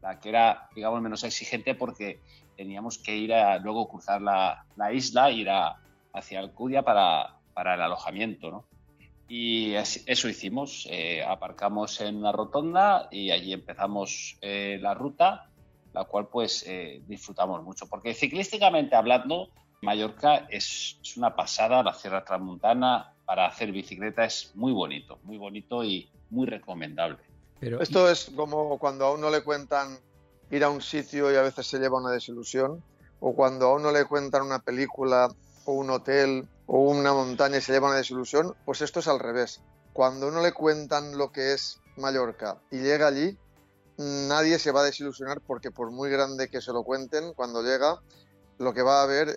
[0.00, 2.20] la que era, digamos, menos exigente porque
[2.56, 5.48] teníamos que ir a luego cruzar la, isla e ir
[6.12, 8.64] hacia Alcudia para, para el alojamiento, ¿no?
[9.26, 15.48] Y eso hicimos, eh, aparcamos en una rotonda y allí empezamos eh, la ruta,
[15.94, 19.48] la cual pues eh, disfrutamos mucho, porque ciclísticamente hablando,
[19.80, 25.82] Mallorca es, una pasada, la Sierra Transmontana para hacer bicicleta es muy bonito, muy bonito
[25.84, 27.18] y muy recomendable.
[27.60, 27.80] Pero...
[27.80, 29.98] Esto es como cuando a uno le cuentan
[30.50, 32.82] ir a un sitio y a veces se lleva una desilusión,
[33.20, 35.28] o cuando a uno le cuentan una película
[35.64, 39.18] o un hotel o una montaña y se lleva una desilusión, pues esto es al
[39.18, 39.60] revés.
[39.92, 43.38] Cuando uno le cuentan lo que es Mallorca y llega allí,
[43.96, 48.00] nadie se va a desilusionar porque por muy grande que se lo cuenten, cuando llega,
[48.58, 49.34] lo que va a ver eh,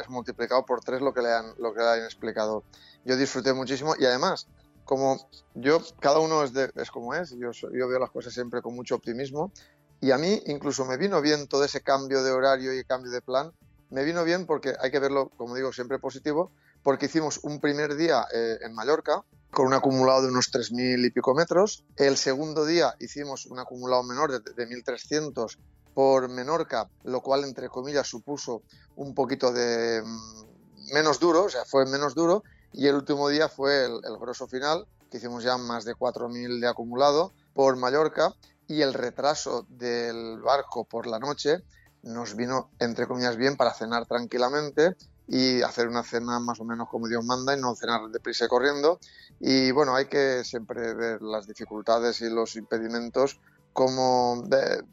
[0.00, 2.64] es multiplicado por tres lo que le han, lo que le han explicado.
[3.04, 4.46] Yo disfruté muchísimo y además,
[4.84, 8.74] como yo, cada uno es, es como es, yo, yo veo las cosas siempre con
[8.74, 9.52] mucho optimismo
[10.00, 13.20] y a mí incluso me vino bien todo ese cambio de horario y cambio de
[13.20, 13.52] plan
[13.90, 17.96] me vino bien porque hay que verlo, como digo, siempre positivo, porque hicimos un primer
[17.96, 21.84] día eh, en Mallorca con un acumulado de unos 3.000 y pico metros.
[21.96, 25.56] El segundo día hicimos un acumulado menor de, de 1.300
[25.94, 28.62] por Menorca, lo cual, entre comillas, supuso
[28.96, 32.44] un poquito de mm, menos duro, o sea, fue menos duro.
[32.72, 36.60] Y el último día fue el, el grosso final, que hicimos ya más de 4.000
[36.60, 38.34] de acumulado por Mallorca.
[38.66, 41.64] Y el retraso del barco por la noche
[42.02, 46.88] nos vino, entre comillas, bien para cenar tranquilamente y hacer una cena más o menos
[46.88, 48.98] como Dios manda y no cenar deprisa y corriendo.
[49.40, 53.38] Y bueno, hay que siempre ver las dificultades y los impedimentos
[53.72, 54.42] como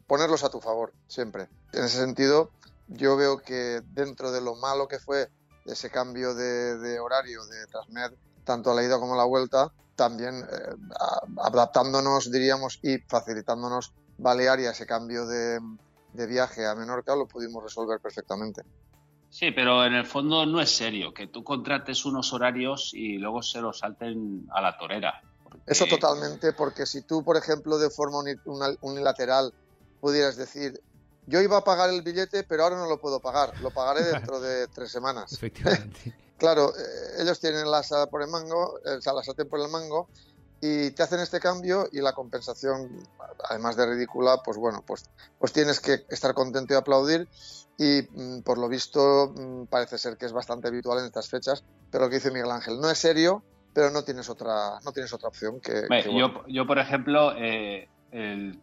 [0.07, 1.49] ponerlos a tu favor, siempre.
[1.71, 2.51] En ese sentido,
[2.87, 5.29] yo veo que dentro de lo malo que fue
[5.65, 8.11] ese cambio de, horario de Transmed,
[8.43, 10.75] tanto a la ida como a la vuelta, también eh,
[11.37, 15.59] adaptándonos, diríamos, y facilitándonos Balearia ese cambio de,
[16.15, 18.63] de viaje a Menorca lo pudimos resolver perfectamente.
[19.29, 23.43] Sí, pero en el fondo no es serio que tú contrates unos horarios y luego
[23.43, 25.13] se los salten a la torera.
[25.65, 28.19] Eso totalmente, porque si tú, por ejemplo, de forma
[28.81, 29.53] unilateral
[29.99, 30.79] pudieras decir,
[31.25, 34.39] yo iba a pagar el billete, pero ahora no lo puedo pagar, lo pagaré dentro
[34.39, 35.33] de tres semanas.
[35.33, 36.15] Efectivamente.
[36.37, 39.69] claro, eh, ellos tienen la sala por el mango, o sea, la sartén por el
[39.69, 40.09] mango,
[40.65, 42.89] y te hacen este cambio y la compensación,
[43.49, 47.27] además de ridícula, pues bueno, pues, pues tienes que estar contento y aplaudir.
[47.77, 51.63] Y mm, por lo visto mm, parece ser que es bastante habitual en estas fechas,
[51.91, 55.13] pero lo que dice Miguel Ángel, no es serio, pero no tienes otra, no tienes
[55.13, 55.83] otra opción que...
[56.17, 57.89] yo, yo, por ejemplo, eh,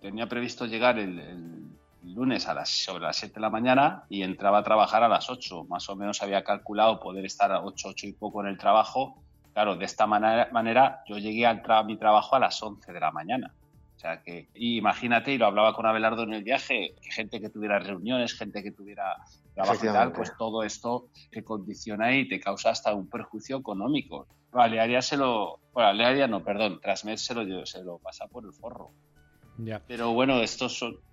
[0.00, 1.68] tenía previsto llegar el,
[2.02, 5.30] lunes a las, sobre las 7 de la mañana y entraba a trabajar a las
[5.30, 8.58] 8, más o menos había calculado poder estar a 8, 8 y poco en el
[8.58, 9.21] trabajo
[9.52, 13.52] Claro, de esta manera, yo llegué a, mi trabajo a las 11 de la mañana.
[13.96, 17.50] O sea que, imagínate, y lo hablaba con Abelardo en el viaje, que gente que
[17.50, 19.16] tuviera reuniones, gente que tuviera
[19.54, 24.26] trabajo y tal, pues todo esto te condiciona y te causa hasta un perjuicio económico.
[24.50, 28.52] Balearia se lo, bueno, Balearia no, perdón, Transmed se lo, se lo pasa por el
[28.52, 28.90] forro.
[29.58, 29.82] Ya.
[29.86, 30.66] Pero bueno, esto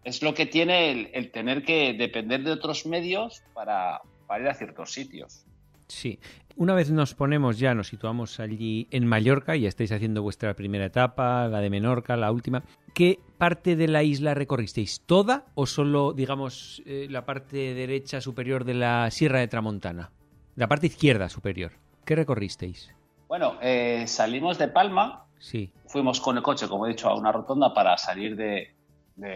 [0.03, 4.53] es lo que tiene el, tener que depender de otros medios para, para ir a
[4.53, 5.45] ciertos sitios.
[5.87, 6.19] Sí.
[6.59, 10.87] Una vez nos ponemos ya, nos situamos allí en Mallorca, y estáis haciendo vuestra primera
[10.87, 12.63] etapa, la de Menorca, la última.
[12.93, 15.01] ¿Qué parte de la isla recorristeis?
[15.05, 20.11] ¿Toda o solo, digamos, eh, la parte derecha superior de la Sierra de Tramontana?
[20.57, 21.71] La parte izquierda superior.
[22.03, 22.93] ¿Qué recorristeis?
[23.29, 25.27] Bueno, eh, salimos de Palma.
[25.37, 25.71] Sí.
[25.85, 28.75] Fuimos con el coche, como he dicho, a una rotonda para salir de,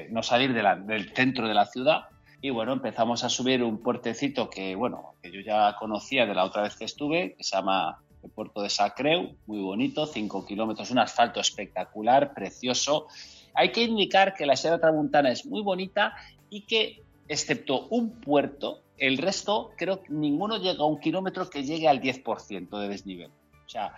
[0.10, 2.10] no salir del centro de la ciudad
[2.44, 6.44] y bueno, empezamos a subir un puertecito que, bueno, que yo ya conocía de la
[6.44, 10.92] otra vez que estuve, que se llama el puerto de Sacreu, muy bonito, 5 kilómetros,
[10.92, 13.08] un asfalto espectacular, precioso.
[13.54, 16.16] Hay que indicar que la Sierra Tramontana es muy bonita
[16.50, 21.64] y que, excepto un puerto, el resto, creo que ninguno llega a un kilómetro que
[21.64, 23.32] llegue al 10% de desnivel.
[23.66, 23.96] O sea,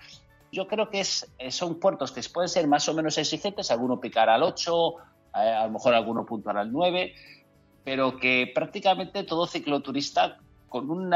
[0.51, 3.99] yo creo que es, eh, son puertos que pueden ser más o menos exigentes, alguno
[3.99, 7.11] picar al 8, eh, a lo mejor alguno puntuar al 9,
[7.85, 11.13] pero que prácticamente todo cicloturista con un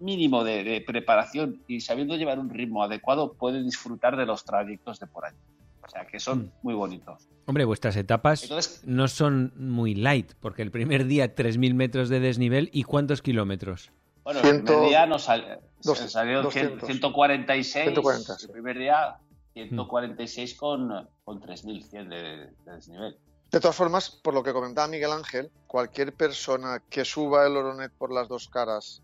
[0.00, 5.06] mínimo de, preparación y sabiendo llevar un ritmo adecuado puede disfrutar de los trayectos de
[5.06, 5.38] por allí.
[5.82, 6.50] O sea, que son mm.
[6.62, 7.26] muy bonitos.
[7.46, 12.68] Hombre, vuestras etapas no son muy light, porque el primer día 3.000 metros de desnivel
[12.72, 13.90] y ¿cuántos kilómetros?
[14.24, 19.16] Bueno, el primer día nos salió 146, el primer día
[19.54, 22.16] 146 con, con 3.100 de,
[22.64, 23.16] de desnivel.
[23.50, 27.90] De todas formas, por lo que comentaba Miguel Ángel, cualquier persona que suba el Oronet
[27.92, 29.00] por las dos caras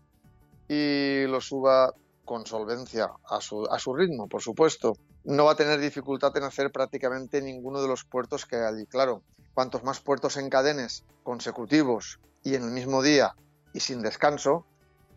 [0.67, 5.55] y lo suba con solvencia, a su, a su ritmo, por supuesto, no va a
[5.55, 8.85] tener dificultad en hacer prácticamente ninguno de los puertos que hay allí.
[8.85, 9.23] Claro,
[9.55, 13.35] cuantos más puertos en cadenes consecutivos y en el mismo día
[13.73, 14.63] y sin descanso,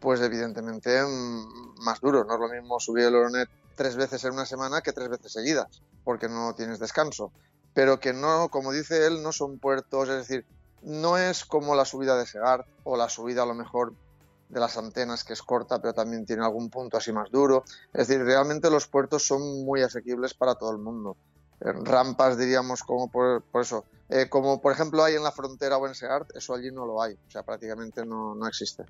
[0.01, 2.25] pues evidentemente mm, más duro.
[2.25, 5.33] No es lo mismo subir el Oronet tres veces en una semana que tres veces
[5.33, 7.31] seguidas, porque no tienes descanso
[7.79, 10.45] pero que no, como dice él, no son puertos, es decir,
[10.83, 13.95] no es como la subida de Segart o la subida a lo mejor
[14.49, 17.63] de las antenas que es corta pero también tiene algún punto así más duro.
[17.95, 21.17] Es decir, realmente los puertos son muy asequibles para todo el mundo.
[21.61, 25.87] Eh, rampas, diríamos, como por, eso, eh, como por ejemplo hay en la frontera o
[25.87, 28.87] en Segart, eso allí no lo hay, o sea, prácticamente no, no existe.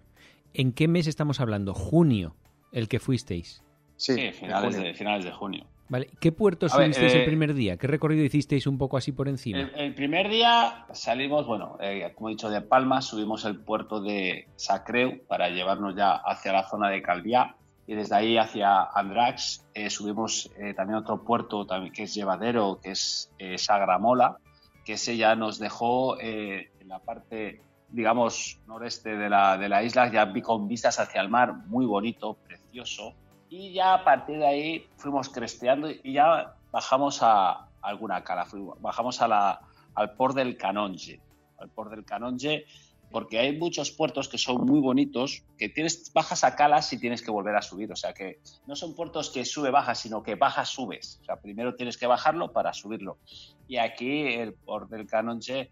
[0.54, 1.74] ¿En qué mes estamos hablando?
[1.74, 2.36] ¿Junio?
[2.72, 3.62] ¿El que fuisteis?
[3.98, 5.66] Sí, finales, de, finales de junio.
[5.88, 7.78] Vale, ¿qué puerto subisteis el eh, primer día?
[7.78, 9.70] ¿Qué recorrido hicisteis un poco así por encima?
[9.74, 14.48] El, primer día salimos, bueno, eh, como he dicho, de Palma, subimos el puerto de
[14.56, 19.88] Sacreu para llevarnos ya hacia la zona de Calviá y desde ahí hacia Andrax eh,
[19.88, 24.36] subimos también otro puerto también, que es llevadero, que es Sagramola,
[24.84, 30.12] que ese ya nos dejó en la parte, digamos, noreste de la, de la isla,
[30.12, 33.14] ya con vistas hacia el mar, muy bonito, precioso
[33.50, 38.46] y ya a partir de ahí fuimos cresteando y ya bajamos a alguna cala,
[38.80, 39.60] bajamos a la,
[39.94, 41.20] al port del Canonge,
[41.58, 42.66] al port del Canonge,
[43.10, 47.22] porque hay muchos puertos que son muy bonitos, que tienes bajas a calas y tienes
[47.22, 50.34] que volver a subir, o sea que no son puertos que sube baja, sino que
[50.34, 53.18] baja subes, o sea primero tienes que bajarlo para subirlo.
[53.66, 55.70] Y aquí el port del Canonge,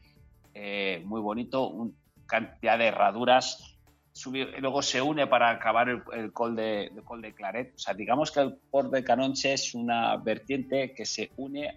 [0.55, 1.93] eh, muy bonito, una
[2.27, 3.76] cantidad de herraduras
[4.61, 7.75] luego se une para acabar el, col, de, col de Claret.
[7.75, 11.77] O sea, digamos que el Port de Canonche es una vertiente que se une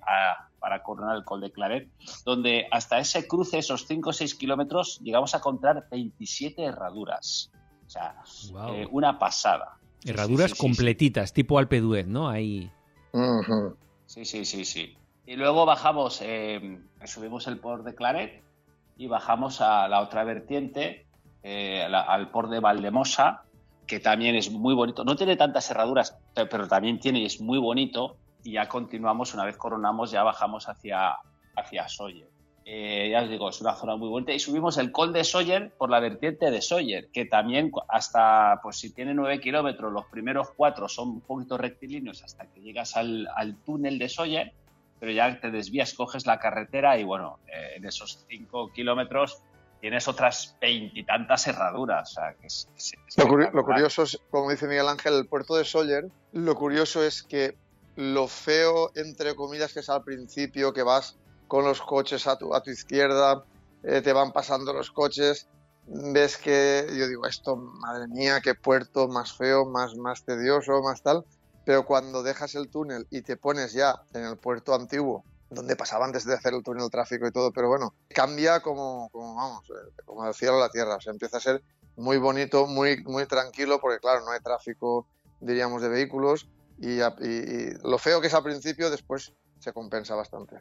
[0.60, 1.89] para coronar el col de Claret,
[2.25, 7.52] donde hasta ese cruce, esos 5 o 6 kilómetros, llegamos a encontrar 27 herraduras.
[7.88, 8.15] O sea,
[8.73, 9.78] eh, una pasada.
[10.06, 12.30] Herraduras completitas, tipo Alpe d'Huez, ¿no?
[12.30, 12.71] Ahí.
[14.06, 14.95] Sí, sí, sí, sí.
[15.25, 18.43] Y luego bajamos, eh, subimos el Port de Claret
[18.97, 21.06] y bajamos a la otra vertiente,
[21.43, 23.43] eh, al port de Valdemosa,
[23.88, 25.04] que también es muy bonito.
[25.04, 28.17] No tiene tantas herraduras, pero también tiene y es muy bonito.
[28.43, 31.15] Y ya continuamos, una vez coronamos, ya bajamos hacia,
[31.56, 32.30] hacia Sawyer.
[32.71, 34.32] Eh, ya os digo, es una zona muy bonita.
[34.32, 38.78] Y subimos el col de Sawyer por la vertiente de Sawyer, que también hasta, pues
[38.78, 43.28] si tiene nueve kilómetros, los primeros cuatro son un poquito rectilíneos hasta que llegas al,
[43.65, 44.54] túnel de Sawyer,
[44.99, 49.41] pero ya te desvías, coges la carretera y bueno, eh, en esos cinco kilómetros
[49.79, 52.15] tienes otras veintitantas herraduras.
[53.53, 57.57] lo, curioso es, como dice Miguel Ángel, el puerto de Sawyer, lo curioso es que
[57.95, 62.53] lo feo, entre comillas, que es al principio, que vas con los coches a tu,
[62.53, 63.43] a tu izquierda,
[63.83, 65.47] eh, te van pasando los coches,
[65.87, 71.01] ves que yo digo, esto, madre mía, qué puerto más feo, más, más tedioso, más
[71.01, 71.25] tal,
[71.65, 76.05] pero cuando dejas el túnel y te pones ya en el puerto antiguo, donde pasaba
[76.05, 80.01] antes de hacer el túnel tráfico y todo, pero bueno, cambia como, como vamos, eh,
[80.05, 81.63] como el cielo a la tierra, o sea, empieza a ser
[81.95, 85.07] muy bonito, muy, muy tranquilo, porque claro, no hay tráfico,
[85.39, 86.47] diríamos, de vehículos,
[86.81, 86.99] y,
[87.83, 90.57] lo feo que es al principio, después se compensa bastante.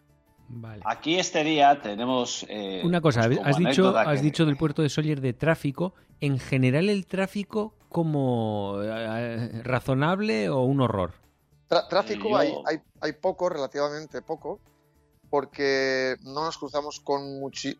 [0.48, 0.82] Vale.
[0.84, 2.44] Aquí este día tenemos...
[2.48, 5.94] Eh, Una cosa, pues, has, dicho, has dicho del puerto de Sóller de tráfico.
[6.20, 11.12] En general el tráfico como eh, razonable o un horror?
[11.90, 14.58] tráfico hay, hay, hay, poco, relativamente poco
[15.30, 17.22] porque no nos cruzamos con,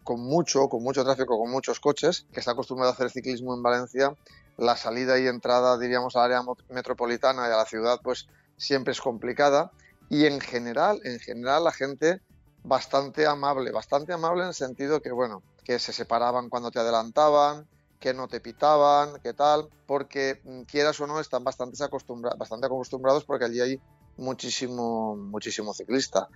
[0.02, 3.62] con mucho, con mucho tráfico, con muchos coches, que está acostumbrado a hacer ciclismo en
[3.62, 4.14] Valencia.
[4.56, 9.00] La salida y entrada, diríamos, al área metropolitana y a la ciudad, pues siempre es
[9.00, 9.70] complicada.
[10.10, 12.20] Y en general, en general, la gente
[12.64, 17.66] bastante amable, bastante amable en el sentido que, bueno, que se separaban cuando te adelantaban,
[18.00, 22.66] que no te pitaban, qué tal, porque mm, quieras o no están bastante, acostumbra bastante
[22.66, 23.80] acostumbrados porque allí hay
[24.16, 26.28] muchísimo, muchísimo ciclista.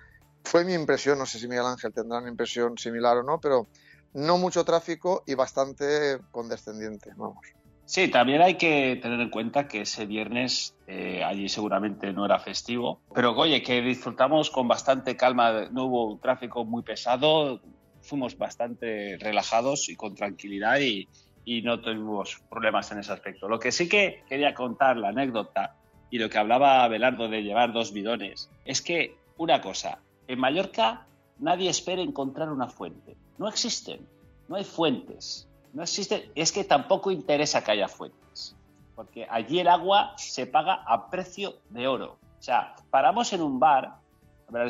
[0.45, 3.69] Fue mi impresión, no sé si Miguel Ángel tendrá una impresión similar o no, pero
[4.15, 7.39] no mucho tráfico y bastante condescendiente, vamos.
[7.85, 12.39] Sí, también hay que tener en cuenta que ese viernes eh, allí seguramente no era
[12.39, 17.61] festivo, pero oye, que disfrutamos con bastante calma, no hubo tráfico muy pesado,
[18.01, 21.09] fuimos bastante relajados y con tranquilidad y,
[21.45, 23.49] y no tuvimos problemas en ese aspecto.
[23.49, 25.77] Lo que sí que quería contar, la anécdota
[26.11, 29.99] y lo que hablaba Belardo de llevar dos bidones, es que una cosa,
[30.33, 31.07] en Mallorca
[31.39, 34.07] nadie espera encontrar una fuente, no existen,
[34.49, 38.55] no hay fuentes no existe, es que tampoco interesa que haya fuentes,
[38.95, 42.19] porque allí el agua se paga a precio de oro.
[42.39, 43.97] O sea, paramos en un bar,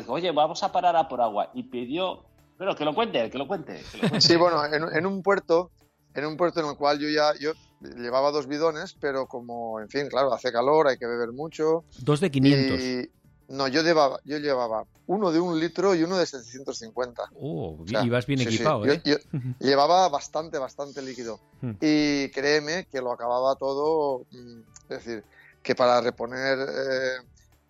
[0.07, 2.23] oye, vamos a parar a por agua, y pidió,
[2.57, 3.83] pero que lo cuente, que lo cuente.
[4.19, 5.71] Sí, bueno, en, un puerto,
[6.13, 9.89] en un puerto en el cual yo ya, yo llevaba dos bidones, pero como, en
[9.89, 11.83] fin, claro, hace calor, hay que beber mucho.
[11.99, 13.09] Dos de 500.
[13.47, 17.23] No, yo llevaba, yo llevaba uno de un litro y uno de 750.
[17.35, 19.01] Oh, ibas bien equipado, ¿eh?
[19.03, 19.17] Yo,
[19.59, 21.39] llevaba bastante, bastante líquido.
[21.61, 21.73] Hmm.
[21.81, 25.23] Y créeme que lo acababa todo, mm, es decir,
[25.61, 27.17] que para reponer, eh,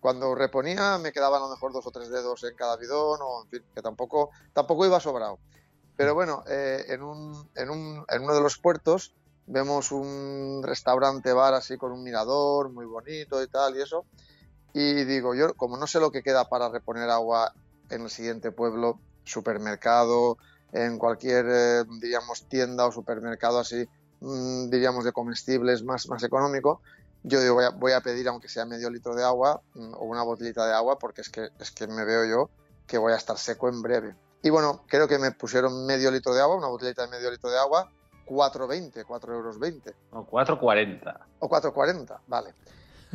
[0.00, 3.42] cuando reponía me quedaban a lo mejor dos o tres dedos en cada bidón, o
[3.44, 5.38] en fin, que tampoco, tampoco iba sobrado.
[5.96, 6.14] Pero hmm.
[6.14, 9.12] bueno, eh, en, un, en, un, en uno de los puertos
[9.46, 14.06] vemos un restaurante bar así con un mirador muy bonito y tal y eso
[14.74, 17.54] y digo, yo como no sé lo que queda para reponer agua
[17.90, 20.36] en el siguiente pueblo, supermercado,
[20.72, 23.88] en cualquier, eh, diríamos, tienda o supermercado así,
[24.20, 26.80] mm, diríamos, de comestibles más, más económico,
[27.22, 30.04] yo digo, voy a, voy a, pedir, aunque sea medio litro de agua mm, o
[30.04, 32.50] una botellita de agua, porque es que, es que me veo yo
[32.86, 34.14] que voy a estar seco en breve.
[34.42, 37.48] Y bueno, creo que me pusieron medio litro de agua, una botellita de medio litro
[37.48, 37.88] de agua,
[38.26, 39.56] 4,20, 4,20 euros.
[40.10, 41.18] O 4,40.
[41.38, 42.54] O 4,40, vale.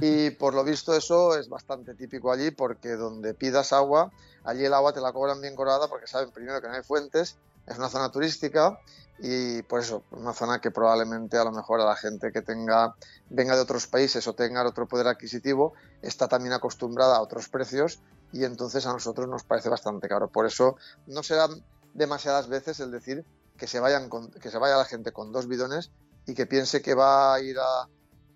[0.01, 4.11] Y por lo visto eso es bastante típico allí porque donde pidas agua,
[4.43, 7.37] allí el agua te la cobran bien cobrada porque saben primero que no hay fuentes,
[7.67, 8.79] es una zona turística
[9.19, 12.95] y por eso, una zona que probablemente a lo mejor a la gente que tenga,
[13.29, 17.99] venga de otros países o tenga otro poder adquisitivo, está también acostumbrada a otros precios
[18.31, 20.29] y entonces a nosotros nos parece bastante caro.
[20.29, 21.47] Por eso no será
[21.93, 23.25] demasiadas veces el decir
[23.57, 24.09] que se, vayan
[24.41, 25.91] que se vaya la gente con dos bidones
[26.25, 27.89] y que piense que va a ir a,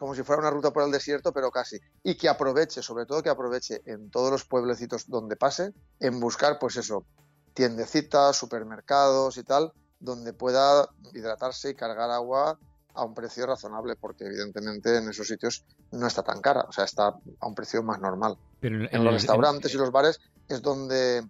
[0.04, 1.80] como si fuera una ruta por el desierto, pero casi.
[2.04, 6.60] Y que aproveche, sobre todo que aproveche en todos los pueblecitos donde pase, en buscar,
[6.60, 7.06] pues eso,
[7.54, 12.60] tiendecitas, supermercados y tal, donde pueda hidratarse y cargar agua
[12.94, 16.84] a un precio razonable, porque evidentemente en esos sitios no está tan cara, o sea,
[16.84, 18.38] está a un precio más normal.
[18.60, 21.26] Pero en, los restaurantes y los bares es donde...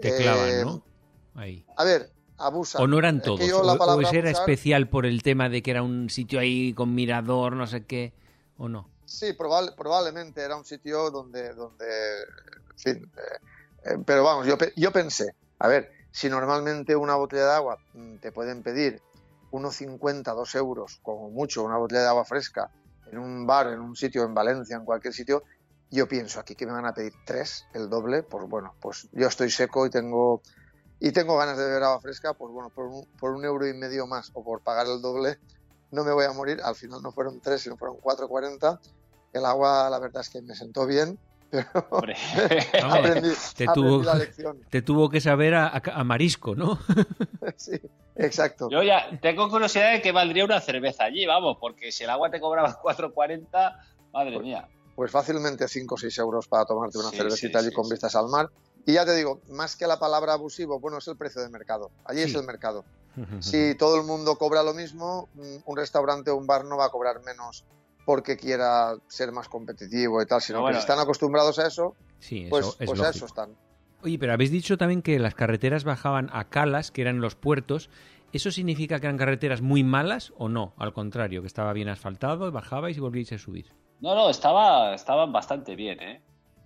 [0.00, 0.82] Te clavan, eh, ¿no?
[1.34, 1.66] Ahí.
[1.76, 2.10] A ver,
[2.46, 2.78] abusa.
[2.78, 3.40] ¿O no eran todos?
[3.40, 7.54] o, ese era especial por el tema de que era un sitio ahí con mirador,
[7.54, 8.12] no sé qué,
[8.58, 8.88] o no?
[9.04, 11.86] Sí, probablemente era un sitio donde, donde
[12.84, 13.02] eh,
[13.84, 18.16] eh, pero vamos, yo, yo pensé, a ver, si normalmente una botella de agua mm,
[18.16, 19.00] te pueden pedir
[19.50, 22.70] unos 50, 2 euros, como mucho, una botella de agua fresca,
[23.10, 25.44] en un bar, en un sitio, en Valencia, en cualquier sitio,
[25.90, 29.28] yo pienso aquí que me van a pedir tres, el doble, pues bueno, pues yo
[29.28, 30.42] estoy seco y tengo
[31.04, 33.74] y tengo ganas de beber agua fresca, pues bueno, por un, por un euro y
[33.74, 35.36] medio más o por pagar el doble,
[35.90, 36.62] no me voy a morir.
[36.64, 38.80] Al final no fueron tres, sino fueron 4,40.
[39.34, 41.18] El agua, la verdad es que me sentó bien,
[41.50, 41.68] pero
[42.84, 44.60] aprendí, te, tuvo, la lección.
[44.70, 46.78] te tuvo que saber a, a, marisco, ¿no?
[47.56, 47.78] sí,
[48.16, 48.70] exacto.
[48.70, 52.30] Yo ya tengo curiosidad de que valdría una cerveza allí, vamos, porque si el agua
[52.30, 53.50] te cobraba 4,40,
[54.10, 54.66] madre pues, mía.
[54.96, 58.48] Pues fácilmente 5 o 6 euros para tomarte una cervecita allí con vistas al mar.
[58.86, 61.90] Y ya te digo, más que la palabra abusivo, bueno, es el precio de mercado.
[62.04, 62.84] Allí es el mercado.
[63.40, 66.86] Si todo el mundo cobra lo mismo, mm, un restaurante o un bar no va
[66.86, 67.64] a cobrar menos
[68.04, 71.94] porque quiera ser más competitivo y tal, sino que si están acostumbrados a eso,
[72.50, 73.56] pues, pues a eso están.
[74.02, 77.88] Oye, pero habéis dicho también que las carreteras bajaban a calas, que eran los puertos.
[78.32, 80.74] ¿Eso significa que eran carreteras muy malas o no?
[80.76, 83.72] Al contrario, que estaba bien asfaltado, bajabais y volvíais a subir.
[84.00, 86.20] No, no, estaba, estaban bastante bien, ¿eh?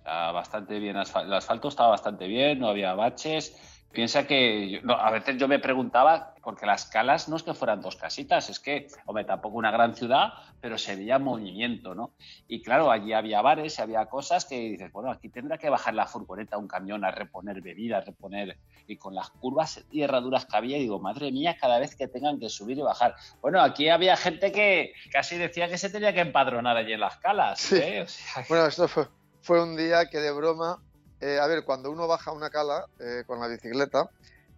[0.05, 3.55] Bastante bien, el asfalto estaba bastante bien, no había baches.
[3.91, 7.95] Piensa que a veces yo me preguntaba, porque las calas no es que fueran dos
[7.95, 12.11] casitas, es que, hombre, tampoco una gran ciudad, pero se veía movimiento, ¿no?
[12.47, 16.05] Y claro, allí había bares, había cosas que dices, bueno, aquí tendrá que bajar la
[16.05, 18.59] furgoneta un camión a reponer bebidas, reponer.
[18.85, 22.39] Y con las curvas y herraduras que había, digo, madre mía, cada vez que tengan
[22.39, 23.15] que subir y bajar.
[23.41, 27.17] Bueno, aquí había gente que casi decía que se tenía que empadronar allí en las
[27.17, 27.71] calas.
[27.71, 28.05] ¿eh?
[28.47, 29.07] Bueno, esto fue,
[29.41, 30.81] fue un día que de broma,
[31.21, 34.09] eh, a ver, cuando uno baja una cala eh, con la bicicleta,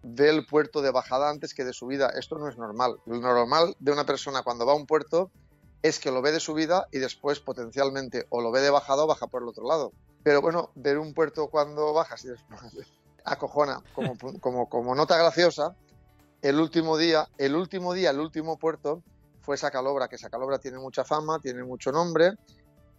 [0.02, 2.08] ve el puerto de bajada antes que de subida.
[2.10, 2.96] Esto no es normal.
[3.06, 5.30] Lo normal de una persona cuando va a un puerto
[5.82, 9.06] es que lo ve de subida y después potencialmente o lo ve de bajada o
[9.06, 9.92] baja por el otro lado.
[10.22, 12.60] Pero bueno, ver un puerto cuando bajas y después
[13.24, 15.74] acojona como, nota graciosa.
[16.40, 19.02] El último día, el último día, el último puerto
[19.42, 22.32] fue Sacalobra, que Sacalobra tiene mucha fama, tiene mucho nombre.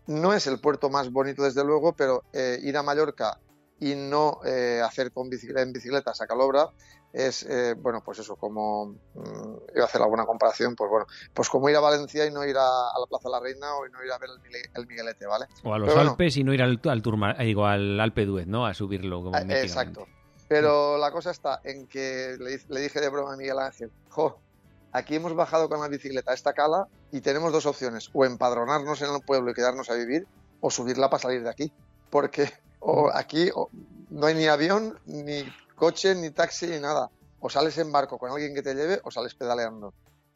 [0.08, 3.40] No es el puerto más bonito, desde luego, pero eh, ir a Mallorca
[3.80, 6.70] y no eh, hacer con bicicleta, en bicicleta a Sacalobra
[7.14, 11.48] es, eh, bueno, pues eso, como mm, iba a hacer alguna comparación, pues bueno, pues
[11.48, 12.62] como ir a Valencia y no ir a,
[13.00, 14.30] la Plaza de la Reina o no ir a ver
[14.74, 15.46] el, Miguelete, ¿vale?
[15.64, 17.04] O a los Alpes y no ir al, al,
[17.40, 18.66] digo, al Alpe d'Huez, ¿no?
[18.66, 19.24] A subirlo.
[19.24, 20.08] Como exacto.
[20.48, 24.40] Pero la cosa está en que le, le, dije de broma a Miguel Ángel, jo,
[24.94, 29.02] aquí hemos bajado con la bicicleta a esta cala y tenemos dos opciones, o empadronarnos
[29.02, 30.28] en el pueblo y quedarnos a vivir,
[30.62, 31.72] o subirla para salir de aquí.
[32.10, 33.50] Porque o aquí
[34.10, 35.44] no hay ni avión, ni
[35.76, 37.10] coche, ni taxi, ni nada.
[37.40, 39.94] O sales en barco con alguien que te lleve o sales pedaleando.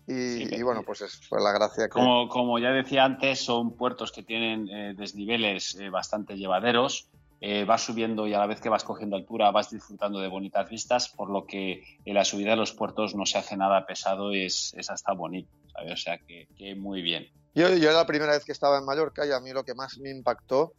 [0.09, 1.89] Y, bueno, pues es pues la gracia.
[1.89, 7.09] Como, como ya decía antes, son puertos que tienen eh, desniveles eh, bastante llevaderos.
[7.39, 10.67] Eh, vas subiendo y a la vez que vas cogiendo altura vas disfrutando de bonitas
[10.69, 14.73] vistas, por lo que la subida de los puertos no se hace nada pesado, es,
[14.75, 15.49] es hasta bonito,
[15.91, 17.27] O sea que, que muy bien.
[17.53, 19.99] Yo, yo, la primera vez que estaba en Mallorca y a mí lo que más
[19.99, 20.73] me impactó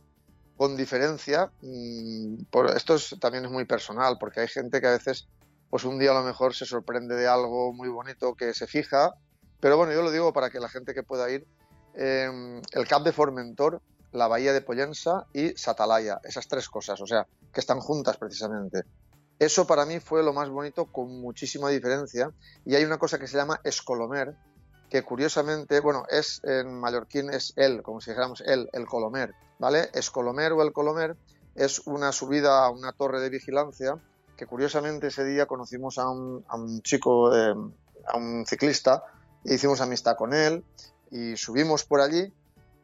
[0.56, 5.28] con diferencia, mm, por, esto también es muy personal, porque hay gente que a veces,
[5.70, 9.14] pues un día a lo mejor se sorprende de algo muy bonito que se fija,
[9.61, 11.46] pero bueno, yo lo digo para que la gente que pueda ir,
[11.94, 13.80] em, el Cap de Formentor,
[14.12, 18.82] la Bahía de Pollensa y Satalaya, esas tres cosas, o sea, que están juntas precisamente.
[19.38, 22.32] Eso para mí fue lo más bonito con muchísima diferencia
[22.64, 24.34] y hay una cosa que se llama Escolomer,
[24.90, 29.90] que curiosamente, bueno, es en mallorquín es el, como si dijéramos el, el Colomer, ¿vale?
[29.92, 31.16] Escolomer o el Colomer
[31.54, 33.98] es una subida a una torre de vigilancia
[34.36, 37.54] que curiosamente ese día conocimos a un, chico, eh,
[38.06, 39.02] a un ciclista,
[39.44, 40.64] e hicimos amistad con él
[41.11, 42.32] y subimos por allí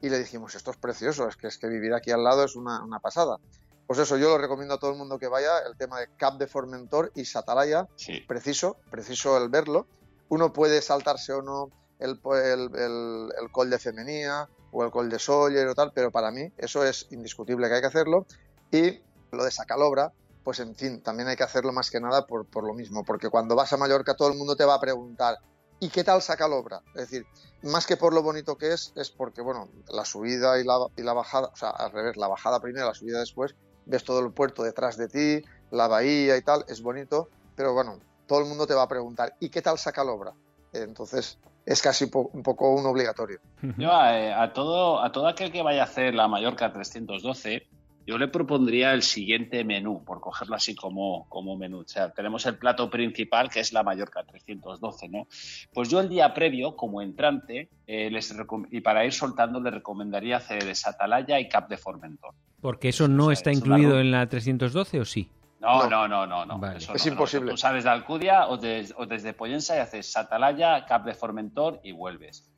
[0.04, 2.56] y le dijimos, esto es precioso, es que, es que vivir aquí al lado es
[2.56, 3.38] una, una pasada.
[3.86, 6.36] Pues eso, yo lo recomiendo a todo el mundo que vaya, el tema de Cap
[6.36, 7.88] de Formentor y Satalaya,
[8.28, 9.86] preciso, preciso el verlo.
[10.28, 15.18] Uno puede saltarse o no el, el, el, col de Femenía o el col de
[15.18, 18.26] Soller o tal, pero para mí eso es indiscutible que hay que hacerlo.
[18.70, 19.00] Y
[19.32, 22.64] lo de Sacalobra, pues en fin, también hay que hacerlo más que nada por, por
[22.64, 25.38] lo mismo, porque cuando vas a Mallorca todo el mundo te va a preguntar,
[25.80, 26.82] ¿y qué tal Sacalobra?
[26.94, 27.26] Es decir,
[27.62, 31.02] más que por lo bonito que es, es porque, bueno, la subida y la, y
[31.02, 33.54] la bajada, o sea, al revés, la bajada primero, la subida después,
[33.86, 37.98] ves todo el puerto detrás de ti, la bahía y tal, es bonito, pero bueno,
[38.26, 40.32] todo el mundo te va a preguntar, ¿y qué tal Sacalobra?
[40.72, 43.40] Entonces, es casi un poco un obligatorio.
[43.78, 47.66] Yo eh, a, todo, a todo aquel que vaya a hacer la Mallorca 312,
[48.06, 51.80] yo le propondría el siguiente menú, por cogerlo así como, como menú.
[51.80, 55.26] O sea, tenemos el plato principal, que es la Mallorca 312, ¿no?
[55.72, 58.34] Pues yo el día previo, como entrante, eh, les
[58.70, 62.34] y para ir soltando, le recomendaría hacer Satalaya y Cap de Formentor.
[62.60, 65.28] Porque eso no está incluido en la 312 o sí?
[65.60, 66.60] No, no, no, no, no.
[66.72, 67.52] es imposible.
[67.52, 72.50] Tú sabes de Alcudia o, desde Pollensa y haces Satalaya, Cap de Formentor y vuelves.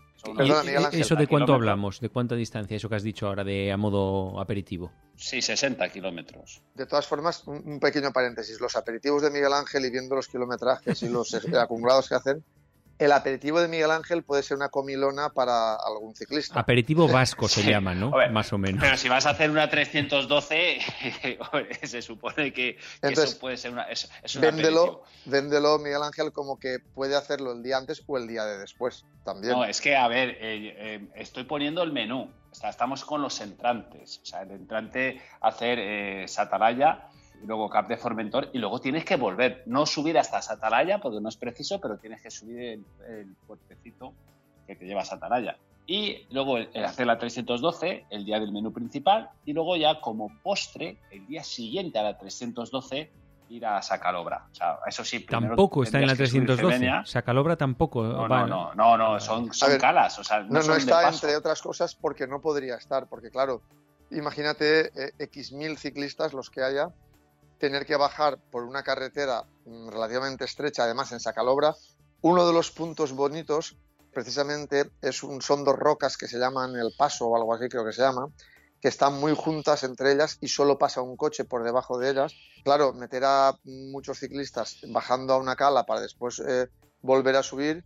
[0.93, 2.01] ¿Eso de cuánto hablamos?
[2.01, 2.77] ¿De cuánta distancia?
[2.77, 4.93] Eso que has dicho ahora de a modo aperitivo.
[5.17, 6.63] Sí, 60 kilómetros.
[6.75, 8.61] De todas formas, un pequeño paréntesis.
[8.61, 12.45] Los aperitivos de Miguel Ángel y viendo los kilometrajes y los acumulados que hacen,
[12.99, 16.59] el aperitivo de Miguel Ángel puede ser una comilona para algún ciclista.
[16.59, 18.13] Aperitivo vasco se llama, ¿no?
[18.31, 18.81] Más o menos.
[18.83, 20.79] Pero si vas a hacer una 312,
[21.83, 23.83] se supone que, eso puede ser una.
[23.85, 24.09] Es,
[24.41, 28.59] véndelo, véndelo, Miguel Ángel, como que puede hacerlo el día antes o el día de
[28.59, 29.53] después también.
[29.53, 32.31] No, es que, a ver, eh, eh, estoy poniendo el menú.
[32.51, 34.21] O sea, estamos con los entrantes.
[34.23, 37.09] O sea, el entrante hacer eh, Satalaya
[37.45, 41.29] luego Cap de Formentor y luego tienes que volver, no subir hasta Satalaya porque no
[41.29, 44.13] es preciso, pero tienes que subir el, puertecito
[44.67, 45.57] que te lleva a Satalaya.
[45.87, 50.99] Y luego hacer la 312, el día del menú principal, y luego ya como postre,
[51.13, 53.11] el día siguiente a la 312,
[53.51, 54.47] ir a Sacalobra.
[54.51, 57.03] O sea, eso sí, tampoco está en la 312.
[57.05, 58.03] Sacalobra tampoco.
[58.03, 60.19] No, no, no, no, son, calas.
[60.19, 63.63] O sea, no, no, está entre otras cosas porque no podría estar, porque claro,
[64.11, 66.91] imagínate eh, X mil ciclistas los que haya
[67.59, 71.75] tener que bajar por una carretera mm, relativamente estrecha, además en Sacalobra.
[72.23, 73.77] Uno de los puntos bonitos,
[74.13, 77.85] precisamente, es un, son dos rocas que se llaman el Paso o algo así, creo
[77.85, 78.29] que se llama,
[78.81, 82.35] que están muy juntas entre ellas y solo pasa un coche por debajo de ellas.
[82.65, 86.69] Claro, meter a muchos ciclistas bajando a una cala para después eh,
[87.01, 87.85] volver a subir,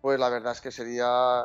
[0.00, 1.44] pues la verdad es que sería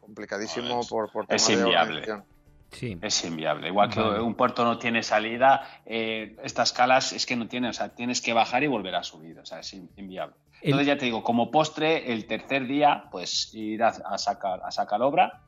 [0.00, 2.24] complicadísimo por, por tema es inviable.
[2.70, 2.96] Sí.
[3.02, 3.68] Es inviable.
[3.68, 4.20] Igual que Vale.
[4.20, 8.20] un puerto no tiene salida, eh, estas calas es que no tiene, o sea, tienes
[8.20, 10.36] que bajar y volver a subir, o sea, es in- inviable.
[10.62, 14.60] El- Entonces ya te digo, como postre, el tercer día, pues ir a, a sacar
[14.62, 15.40] a sacar obra,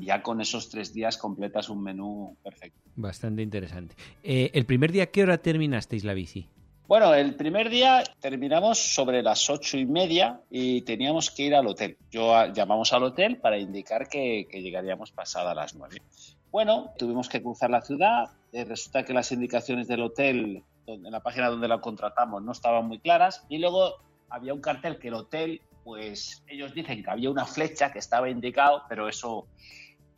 [0.00, 2.78] y ya con esos tres días completas un menú perfecto.
[2.96, 3.94] Bastante interesante.
[4.22, 6.48] Eh, el primer día, ¿qué hora terminasteis la bici?
[6.88, 11.68] Bueno, el primer día terminamos sobre las ocho y media y teníamos que ir al
[11.68, 11.96] hotel.
[12.10, 16.02] Yo llamamos al hotel para indicar que, que llegaríamos pasada las nueve.
[16.50, 18.30] Bueno, tuvimos que cruzar la ciudad.
[18.52, 22.50] eh, resulta que las indicaciones del hotel, donde- en la página donde la contratamos, no
[22.50, 23.44] estaban muy claras.
[23.48, 23.94] Y luego
[24.28, 28.28] había un cartel que el hotel, pues ellos dicen que había una flecha que estaba
[28.28, 29.46] indicado, pero eso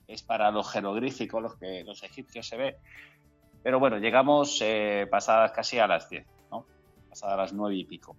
[0.08, 2.76] es para los jeroglíficos, los que los egipcios se ve.
[3.62, 6.64] Pero bueno, llegamos eh, pasadas casi a las 10, ¿no?
[7.10, 8.16] Pasadas las 9 y pico.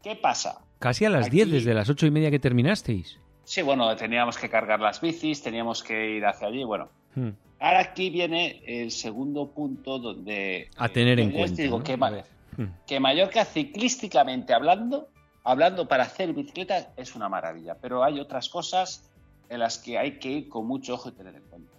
[0.00, 0.60] ¿Qué pasa?
[0.78, 3.18] Casi a las Aquí- 10, desde las ocho y media que terminasteis.
[3.42, 6.88] Sí, bueno, teníamos que cargar las bicis, teníamos que ir hacia allí, bueno.
[7.16, 7.30] Hmm.
[7.58, 10.68] Ahora aquí viene el segundo punto donde...
[10.76, 11.84] A tener eh, en cuenta, digo ¿no?
[11.84, 11.96] que.
[11.96, 12.68] Hmm.
[12.86, 15.08] que Mallorca ciclísticamente hablando,
[15.44, 17.76] hablando para hacer bicicleta, es una maravilla.
[17.80, 19.10] Pero hay otras cosas
[19.48, 21.76] en las que hay que ir con mucho ojo y tener en cuenta.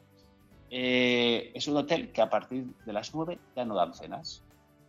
[0.69, 4.43] Eh, es un hotel que a partir de las 9 ya no dan cenas.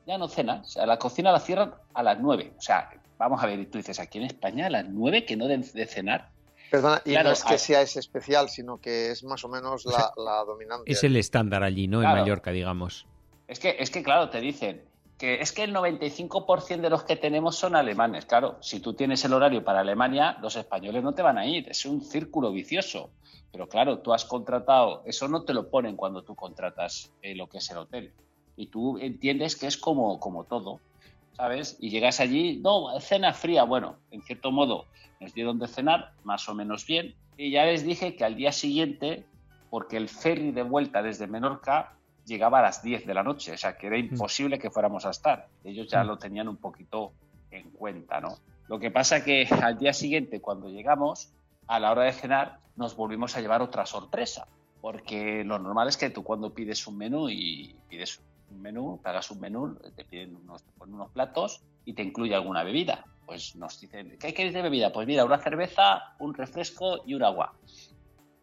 [0.07, 0.61] Ya no cenan.
[0.61, 2.55] O sea, la cocina la cierran a las 9.
[2.57, 5.36] O sea, vamos a ver, y tú dices, aquí en España a las 9 que
[5.36, 6.30] no den de cenar.
[6.71, 9.87] Perdona, y Claro, no es que sea ese especial, sino que es más o menos
[9.87, 10.91] O sea, la, la dominante.
[10.91, 12.03] Es el estándar allí, ¿no?
[12.03, 12.09] En.
[12.09, 13.07] Mallorca, digamos.
[13.47, 14.85] Es que, es que, claro, te dicen
[15.19, 18.25] que es que el 95% de los que tenemos son alemanes.
[18.27, 21.69] Claro, si tú tienes el horario para Alemania, los españoles no te van a ir.
[21.69, 23.11] Es un círculo vicioso.
[23.51, 27.49] Pero claro, tú has contratado, eso no te lo ponen cuando tú contratas eh, lo
[27.49, 28.12] que es el hotel.
[28.57, 30.81] Y tú entiendes que es como, como todo,
[31.39, 31.76] ¿sabes?
[31.80, 33.62] Y llegas allí, no, cena fría.
[33.62, 34.84] Bueno, en cierto modo,
[35.20, 37.14] nos dieron de cenar, más o menos bien.
[37.36, 39.24] Y ya les dije que al día siguiente,
[39.70, 41.93] porque el ferry de vuelta desde Menorca
[42.26, 45.11] llegaba a las 10 de la noche, o sea que era imposible que fuéramos a
[45.11, 45.47] estar.
[45.64, 46.07] Ellos ya Mm.
[46.09, 47.12] lo tenían un poquito
[47.51, 48.36] en cuenta, ¿no?
[48.66, 51.32] Lo que pasa que al día siguiente, cuando llegamos,
[51.68, 54.47] a la hora de cenar, nos volvimos a llevar otra sorpresa,
[54.80, 58.20] porque lo normal es que tú cuando pides un menú y pides
[58.51, 63.05] un menú, pagas un menú, te piden unos, platos y te incluye alguna bebida.
[63.27, 64.93] Pues nos dicen, ¿qué queréis de bebida?
[64.93, 67.55] Pues mira, una cerveza, un refresco y un agua.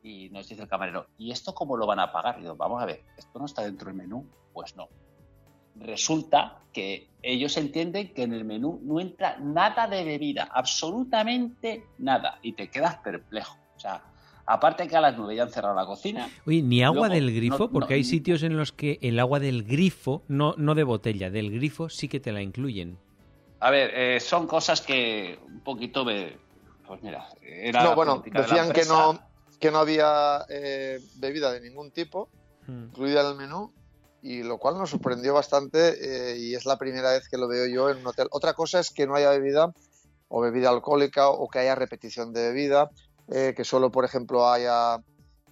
[0.03, 2.37] Y nos dice el camarero, ¿y esto cómo lo van a pagar?
[2.37, 4.27] Y digo, vamos a ver, ¿esto no está dentro del menú?
[4.53, 4.87] Pues no.
[5.75, 12.39] Resulta que ellos entienden que en el menú no entra nada de bebida, absolutamente nada,
[12.41, 13.57] y te quedas perplejo.
[13.75, 14.03] O sea,
[14.45, 17.35] aparte que a las nueve ya han cerrado la cocina, Oye, ni agua Luego, del
[17.35, 20.75] grifo, no- porque no- hay sitios en los que el agua del grifo, no, no
[20.75, 22.97] de botella, del grifo sí que te la incluyen.
[23.59, 26.37] A ver, eh, son cosas que un poquito me...
[26.87, 29.19] Pues mira, era No, bueno, política de la decían que no,
[29.59, 32.29] que no había eh, bebida de ningún tipo
[32.67, 32.85] Hmm.
[32.85, 33.71] incluida en el menú,
[34.23, 37.67] y lo cual nos sorprendió bastante eh, y es la primera vez que lo veo
[37.67, 38.27] yo en un hotel.
[38.31, 39.71] Otra cosa es que no haya bebida
[40.29, 42.89] o bebida alcohólica o que haya repetición de bebida,
[43.29, 44.97] eh, que solo, por ejemplo, haya,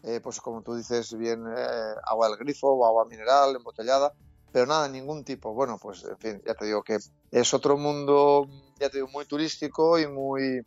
[0.03, 4.13] eh, pues como tú dices, bien eh, agua del grifo o agua mineral embotellada,
[4.51, 5.53] pero nada, ningún tipo.
[5.53, 6.97] Bueno, pues en fin, ya te digo que
[7.32, 8.47] es otro mundo,
[8.80, 10.61] ya te digo, muy turístico y muy,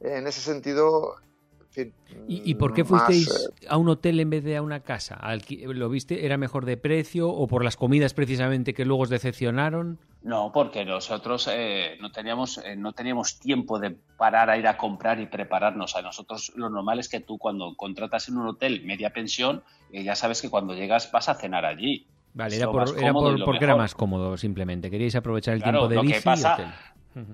[0.00, 1.27] en ese sentido, en
[1.70, 1.92] fin.
[2.26, 3.28] ¿Y, y por qué más, fuisteis
[3.62, 5.18] eh, a un hotel en vez de a una casa?
[5.66, 6.24] ¿Lo viste?
[6.26, 9.98] ¿Era mejor de precio o por las comidas precisamente que luego os decepcionaron?
[10.22, 14.76] No, porque nosotros eh, no, teníamos, eh, no teníamos tiempo de parar a ir a
[14.76, 15.94] comprar y prepararnos.
[15.96, 19.62] A nosotros lo normal es que tú cuando contratas en un hotel media pensión,
[19.92, 22.06] eh, ya sabes que cuando llegas vas a cenar allí.
[22.34, 24.90] Vale, era, por- más era cómodo por- porque era más cómodo simplemente.
[24.90, 26.74] Queríais aprovechar el Claro, tiempo de lo que bici y pasa-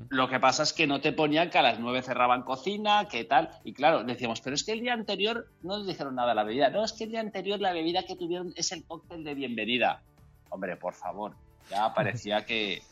[0.08, 3.24] Lo que pasa es que no te ponían que a las 9 cerraban cocina, que
[3.24, 3.50] tal.
[3.64, 6.44] Y claro, decíamos, pero es que el día anterior no nos dijeron nada de la
[6.44, 6.70] bebida.
[6.70, 10.02] No, es que el día anterior la bebida que tuvieron es el cóctel de bienvenida.
[10.50, 11.34] Hombre, por favor.
[11.70, 12.82] Ya parecía que,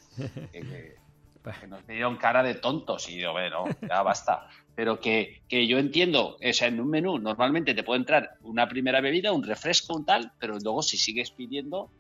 [1.69, 3.09] nos dieron cara de tontos.
[3.09, 4.49] Y yo, bueno, ya basta.
[4.75, 8.69] Pero que, que yo entiendo, o sea, en un menú normalmente te puede entrar una
[8.69, 11.91] primera bebida, un refresco, un tal, pero luego si sigues pidiendo,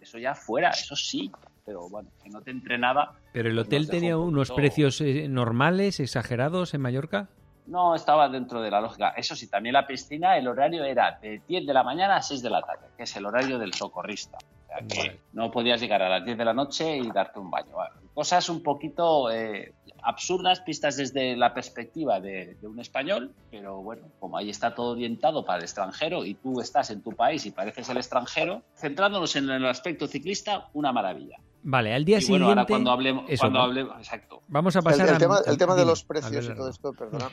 [0.00, 1.30] eso ya fuera, eso sí.
[1.66, 3.12] Pero bueno, que no te entre nada.
[3.32, 7.28] ¿Pero el pues hotel tenía un unos precios eh, normales, exagerados en Mallorca?
[7.66, 9.10] No, estaba dentro de la lógica.
[9.16, 12.42] Eso sí, también la piscina, el horario era de 10 de la mañana a 6
[12.42, 14.38] de la tarde, que es el horario del socorrista.
[14.38, 15.20] O sea que Vale.
[15.32, 17.72] no podías llegar a las 10 de la noche y darte un baño.
[17.72, 23.82] Bueno, cosas un poquito eh, absurdas, pistas desde la perspectiva de, de un español, pero
[23.82, 27.44] bueno, como ahí está todo orientado para el extranjero y tú estás en tu país
[27.46, 31.38] y pareces el extranjero, centrándonos en el aspecto ciclista, una maravilla.
[31.68, 32.44] Vale, al día y siguiente...
[32.44, 33.64] bueno, ahora cuando hablemos, eso, cuando ¿no?
[33.64, 34.40] hablemos, exacto.
[34.46, 36.68] Vamos a El, pasar el a- tema, a- el tema de los precios y todo
[36.68, 37.28] esto, perdona,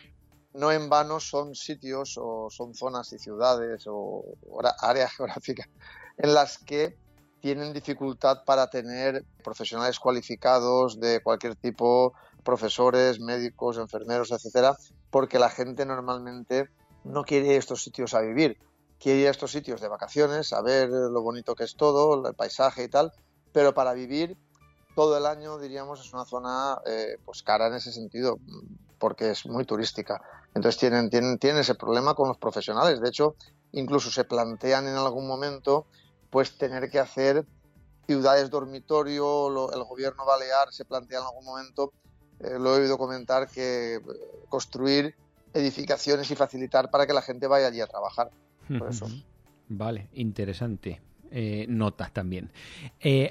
[0.54, 4.24] no en vano son sitios o son zonas y ciudades o
[4.82, 5.68] áreas geográficas
[6.18, 6.96] en las que
[7.42, 12.14] tienen dificultad para tener profesionales cualificados de cualquier tipo,
[12.44, 14.76] profesores, médicos, enfermeros, etcétera,
[15.12, 16.70] porque la gente normalmente
[17.04, 18.58] no quiere ir a estos sitios a vivir,
[19.00, 22.34] quiere ir a estos sitios de vacaciones, a ver lo bonito que es todo, el
[22.34, 23.12] paisaje y tal,
[23.54, 24.38] pero para vivir
[24.95, 28.39] todo el año, diríamos, es una zona eh, pues cara en ese sentido,
[28.99, 30.22] porque es muy turística.
[30.54, 32.99] Entonces tienen, tienen, tienen ese problema con los profesionales.
[32.99, 33.36] De hecho,
[33.72, 35.88] incluso se plantean en algún momento
[36.30, 37.45] pues tener que hacer
[38.06, 41.93] ciudades dormitorio, el gobierno balear se plantea en algún momento,
[42.39, 44.01] eh, lo he oído comentar, que eh,
[44.49, 45.16] construir
[45.54, 48.32] edificaciones y facilitar para que la gente vaya allí a trabajar.
[48.80, 49.08] Por eso.
[49.70, 51.01] Vale, interesante.
[51.36, 52.52] Eh, notas también.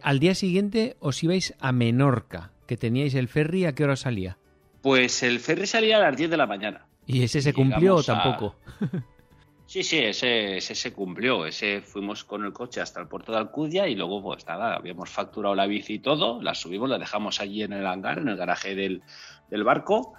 [0.02, 4.38] al día siguiente os ibais a Menorca, que teníais el ferry, ¿a qué hora salía?
[4.80, 6.86] Pues el ferry salía a las 10 de la mañana.
[7.06, 8.56] ¿Y ese se cumplió o tampoco?
[9.72, 11.46] Sí, sí, ese, se cumplió.
[11.46, 15.08] Ese fuimos con el coche hasta el puerto de Alcudia y luego, pues nada, habíamos
[15.08, 18.36] facturado la bici y todo, la subimos, la dejamos allí en el hangar, en el
[18.36, 19.02] garaje del,
[19.64, 20.12] barco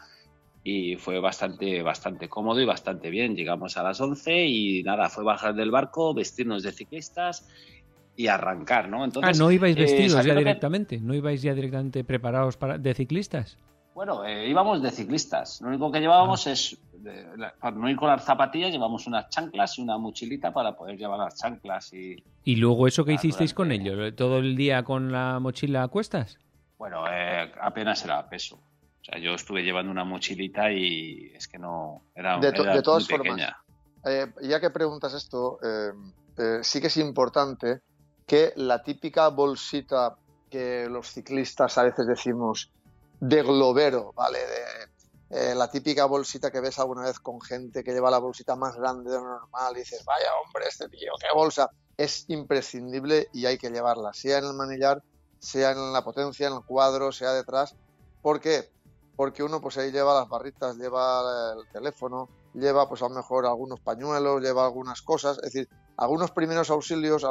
[0.64, 3.36] y fue bastante, bastante cómodo y bastante bien.
[3.36, 7.47] Llegamos a las 11 y nada, fue bajar del barco, vestirnos de ciclistas
[8.16, 9.03] y arrancar, ¿no?
[9.03, 12.93] Entonces, ah, no ibais eh, vestidos ya directamente, no ibais ya directamente preparados para, de
[12.93, 13.57] ciclistas.
[13.93, 15.59] Bueno, eh, íbamos de ciclistas.
[15.61, 16.51] Lo único que llevábamos ah.
[16.51, 16.78] es,
[17.59, 21.20] para no ir con las zapatillas, llevamos unas chanclas y una mochilita para poder llevar
[21.20, 21.93] las chanclas.
[21.93, 24.16] ¿Y, ¿Y luego eso que hicisteis con ellos?
[24.16, 26.39] ¿Todo el día con la mochila a cuestas?
[26.78, 28.59] Bueno, eh, apenas era peso.
[29.04, 33.08] O sea, yo estuve llevando una mochilita y es que no era, de, de todas
[33.08, 33.41] formas,
[34.06, 35.60] eh, ya que preguntas esto,
[36.62, 37.82] sí que es importante
[38.26, 40.16] que la típica bolsita
[40.49, 42.72] que los ciclistas a veces decimos
[43.20, 44.39] de globero, ¿vale?
[44.39, 44.93] De,
[45.36, 48.76] eh, la típica bolsita que ves alguna vez con gente que lleva la bolsita más
[48.76, 51.72] grande de lo normal y dices, vaya hombre, este tío, qué bolsa.
[51.97, 55.01] Es imprescindible y hay que llevarla, sea en el manillar,
[55.39, 57.76] sea en la potencia, en el cuadro, sea detrás.
[58.22, 58.70] ¿Por qué?
[59.16, 63.45] Porque uno pues ahí lleva las barritas, lleva el teléfono, lleva pues a lo mejor
[63.45, 67.26] algunos pañuelos, lleva algunas cosas, es decir, algunos primeros auxilios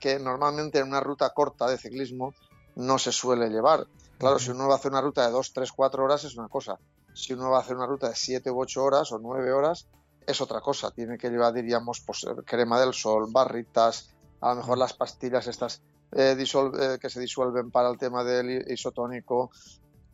[0.00, 2.34] que normalmente en una ruta corta de ciclismo
[2.76, 3.86] no se suele llevar.
[4.18, 6.48] Claro, si uno va a hacer una ruta de 2, 3, 4 horas es una
[6.48, 6.78] cosa.
[7.12, 9.88] Si uno va a hacer una ruta de 7 u 8 horas o 9 horas
[10.26, 10.90] es otra cosa.
[10.90, 15.82] Tiene que llevar, diríamos, pues, crema del sol, barritas, a lo mejor las pastillas estas
[16.12, 19.50] eh, eh, que se disuelven para el tema del isotónico.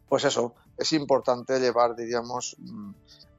[0.09, 2.93] Pues eso, es importante llevar, diríamos, mm,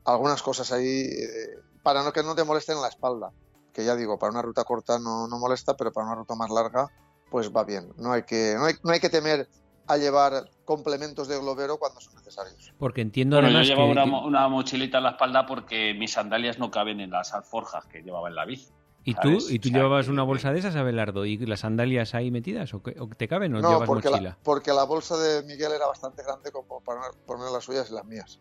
[0.05, 3.31] algunas cosas ahí eh, para no que no te molesten la espalda.
[3.73, 6.51] Que ya digo, para una ruta corta no, no molesta, pero para una ruta más
[6.51, 6.89] larga,
[7.31, 7.91] pues va bien.
[7.97, 9.47] No hay que, no hay, no hay que temer
[9.87, 12.73] a llevar complementos de globero cuando son necesarios.
[12.77, 13.89] Porque entiendo además yo llevo
[14.27, 18.29] una, mochilita en la espalda porque mis sandalias no caben en las alforjas que llevaba
[18.29, 18.71] en la bici.
[19.05, 21.25] ¿Y tú, ¿y tú llevabas una bolsa de esas, Abelardo?
[21.25, 22.73] ¿Y las sandalias ahí metidas?
[22.73, 22.81] ¿O,
[23.17, 24.29] te caben o no, llevas porque mochila?
[24.29, 27.93] La, porque la bolsa de Miguel era bastante grande como para poner las suyas y
[27.93, 28.39] las mías.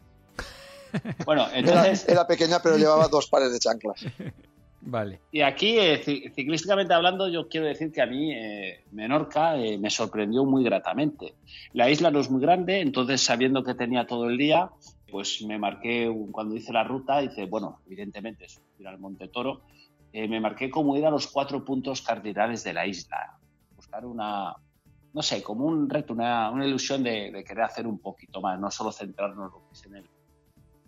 [1.27, 2.09] bueno, entonces...
[2.09, 4.05] era pequeña pero llevaba dos pares de chanclas.
[4.85, 5.21] Vale.
[5.31, 5.99] Y aquí, eh,
[6.35, 11.35] ciclísticamente hablando, yo quiero decir que a mí eh, Menorca eh, me sorprendió muy gratamente.
[11.73, 14.71] La isla no es muy grande, entonces sabiendo que tenía todo el día,
[15.09, 19.63] pues me marqué, cuando hice la ruta, dice, bueno, evidentemente es ir al Monte Toro,
[20.13, 23.39] me marqué como ir a los cuatro puntos cardinales de la isla.
[23.77, 24.55] Buscar una,
[25.13, 28.71] no sé, como un reto, una, ilusión de, de, querer hacer un poquito más, no
[28.71, 29.53] solo centrarnos
[29.87, 30.05] en el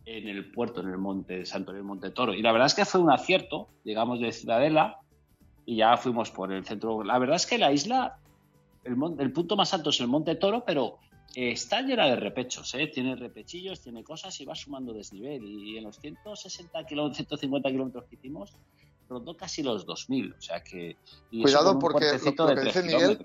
[0.06, 2.34] en el puerto, en el monte de Santo el Monte Toro.
[2.34, 5.00] Y la verdad es que fue un acierto, llegamos de Ciudadela
[5.64, 7.02] y ya fuimos por el centro.
[7.02, 8.18] La verdad es que la isla,
[8.84, 10.98] el, el punto más alto es el Monte Toro, pero
[11.34, 12.86] está llena de repechos, ¿eh?
[12.86, 15.42] tiene repechillos, tiene cosas y va sumando desnivel.
[15.42, 18.54] Y en los 160 kilómetros, 150 kilómetros que hicimos,
[19.08, 20.34] rondó casi los 2000.
[20.38, 20.96] O sea que.
[21.30, 23.18] Cuidado porque lo, que dice Miguel.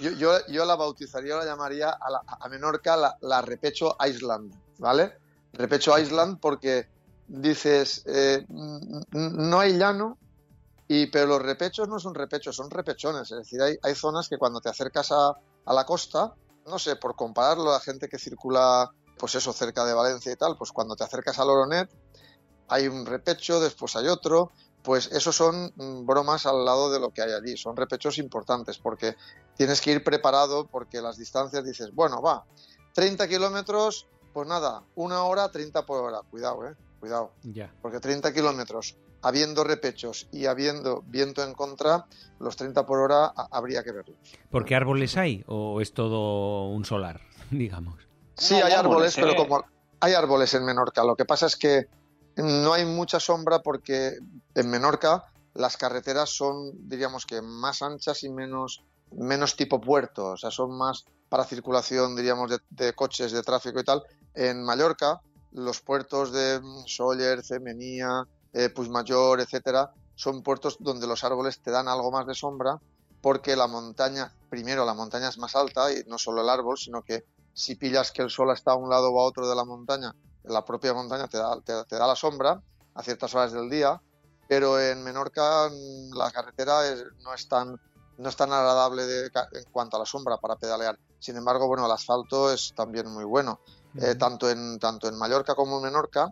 [0.00, 5.14] Yo, yo, yo, la bautizaría, la llamaría a, a Menorca la, la Repecho Island, ¿vale?
[5.52, 6.86] Repecho Island porque
[7.26, 10.18] dices, eh, no hay llano,
[10.86, 13.30] y, pero los repechos no son repechos, son repechones.
[13.30, 16.34] Es decir, hay, hay zonas que cuando te acercas a, a, la costa,
[16.66, 20.56] no sé, por compararlo, la gente que circula, pues eso, cerca de Valencia y tal,
[20.56, 21.90] pues cuando te acercas al Oronet,
[22.68, 24.50] hay un repecho, después hay otro,
[24.82, 27.56] pues eso son mm, bromas al lado de lo que hay allí.
[27.56, 29.16] Son repechos importantes porque
[29.56, 32.44] tienes que ir preparado porque las distancias dices, bueno, va,
[32.94, 36.20] 30 kilómetros pues nada, una hora 30 por hora.
[36.30, 36.74] Cuidado, eh.
[37.00, 37.32] Cuidado.
[37.82, 42.06] Porque 30 kilómetros, habiendo repechos y habiendo viento en contra,
[42.38, 44.16] los 30 por hora habría que verlos.
[44.50, 45.44] ¿Por qué árboles hay?
[45.48, 47.20] ¿O es todo un solar,
[47.50, 47.96] digamos?
[48.36, 49.64] Sí, hay árboles, pero como
[50.00, 51.02] hay árboles en Menorca.
[51.04, 51.86] Lo que pasa es que
[52.38, 54.18] no hay mucha sombra porque
[54.54, 55.24] en Menorca
[55.54, 60.76] las carreteras son, diríamos que, más anchas y menos, menos tipo puerto, o sea, son
[60.76, 64.02] más para circulación, diríamos, de, coches, de tráfico y tal.
[64.34, 65.20] En Mallorca,
[65.52, 71.88] los puertos de Sóller, Cemenía, eh, Mayor, etcétera, son puertos donde los árboles te dan
[71.88, 72.78] algo más de sombra
[73.20, 77.02] porque la montaña, primero la montaña es más alta y no solo el árbol, sino
[77.02, 79.64] que si pillas que el sol está a un lado o a otro de la
[79.64, 80.14] montaña,
[80.44, 82.60] la propia montaña te da, te, da la sombra
[82.94, 84.00] a ciertas horas del día,
[84.48, 86.80] pero en Menorca mm, la carretera
[87.22, 87.78] no, es tan,
[88.18, 90.98] no es tan agradable en cuanto a la sombra para pedalear.
[91.18, 93.60] Sin embargo, bueno, el asfalto es también muy bueno.
[94.00, 96.28] Eh, tanto, en, tanto en Mallorca como en Menorca,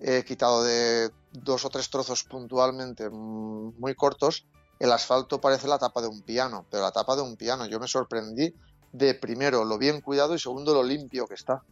[0.00, 4.46] he quitado de dos o tres trozos puntualmente mm, muy cortos,
[4.78, 7.66] el asfalto parece la tapa de un piano, pero la tapa de un piano.
[7.66, 8.52] Yo me sorprendí
[8.92, 11.62] de primero lo bien cuidado y segundo lo limpio que está.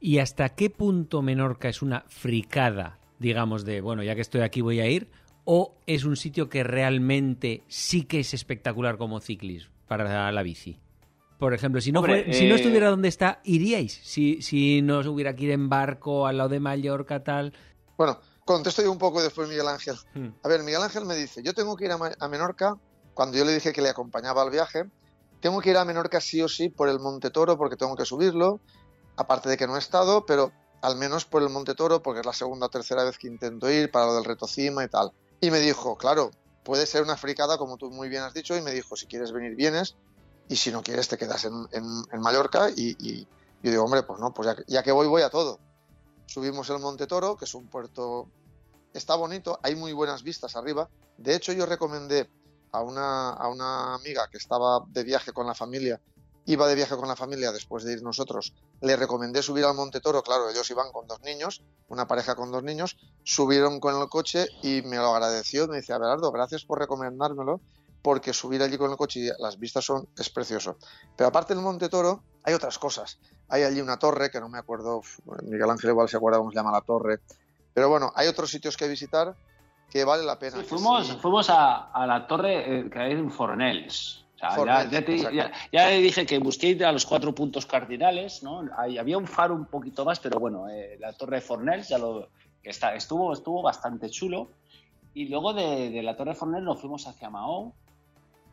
[0.00, 4.60] ¿Y hasta qué punto Menorca es una fricada, digamos, de, bueno, ya que estoy aquí
[4.60, 5.10] voy a ir?
[5.44, 10.78] ¿O es un sitio que realmente sí que es espectacular como ciclismo para la bici?
[11.38, 14.00] Por ejemplo, si no, si no eh, estuviera donde está, ¿iríais?
[14.02, 17.52] Si, si no hubiera que ir en barco al lado de Mallorca, tal.
[17.96, 19.94] Bueno, contesto yo un poco después Miguel Ángel.
[20.14, 20.30] Hmm.
[20.42, 22.76] A ver, Miguel Ángel me dice, yo tengo que ir a Menorca,
[23.14, 24.84] cuando yo le dije que le acompañaba al viaje,
[25.40, 28.04] tengo que ir a Menorca sí o sí por el Monte Toro porque tengo que
[28.04, 28.60] subirlo,
[29.18, 32.26] aparte de que no he estado, pero al menos por el Monte Toro porque es
[32.26, 35.12] la segunda o tercera vez que intento ir para lo del reto cima y tal.
[35.40, 36.30] Y me dijo, claro,
[36.64, 39.32] puede ser una fricada como tú muy bien has dicho y me dijo, si quieres
[39.32, 39.96] venir vienes
[40.48, 43.26] y si no quieres te quedas en, Mallorca y,
[43.60, 45.58] yo digo, hombre, pues no, pues ya, ya que voy voy a todo.
[46.26, 48.28] Subimos el Monte Toro, que es un puerto,
[48.94, 50.88] está bonito, hay muy buenas vistas arriba.
[51.16, 52.30] De hecho, yo recomendé
[52.70, 56.00] a una, a una amiga que estaba de viaje con la familia,
[56.48, 60.00] iba de viaje con la familia después de ir nosotros, le recomendé subir al Monte
[60.00, 64.08] Toro, claro, ellos iban con dos niños, una pareja con dos niños, subieron con el
[64.08, 67.60] coche y me lo agradeció, me dice, Abelardo, gracias por recomendármelo,
[68.00, 70.78] porque subir allí con el coche y las vistas son, es precioso.
[71.16, 73.18] Pero aparte del Monte Toro, hay otras cosas.
[73.50, 75.02] Hay allí una torre, que no me acuerdo,
[75.42, 77.20] Miguel Ángel igual se acuerda cómo se llama la torre,
[77.74, 79.36] pero bueno, hay otros sitios que visitar
[79.90, 80.62] que vale la pena.
[80.64, 84.24] fuimos, fuimos a, la torre eh, que hay en Fornells.
[84.40, 88.62] Ya, le dije que busqué a los cuatro puntos cardinales, ¿no?
[88.76, 92.28] había un faro un poquito más, pero bueno, eh, la torre de Fornells ya lo
[92.62, 94.48] que está, estuvo, estuvo bastante chulo.
[95.14, 97.72] Y luego de, la torre de Fornells nos fuimos hacia Mahón.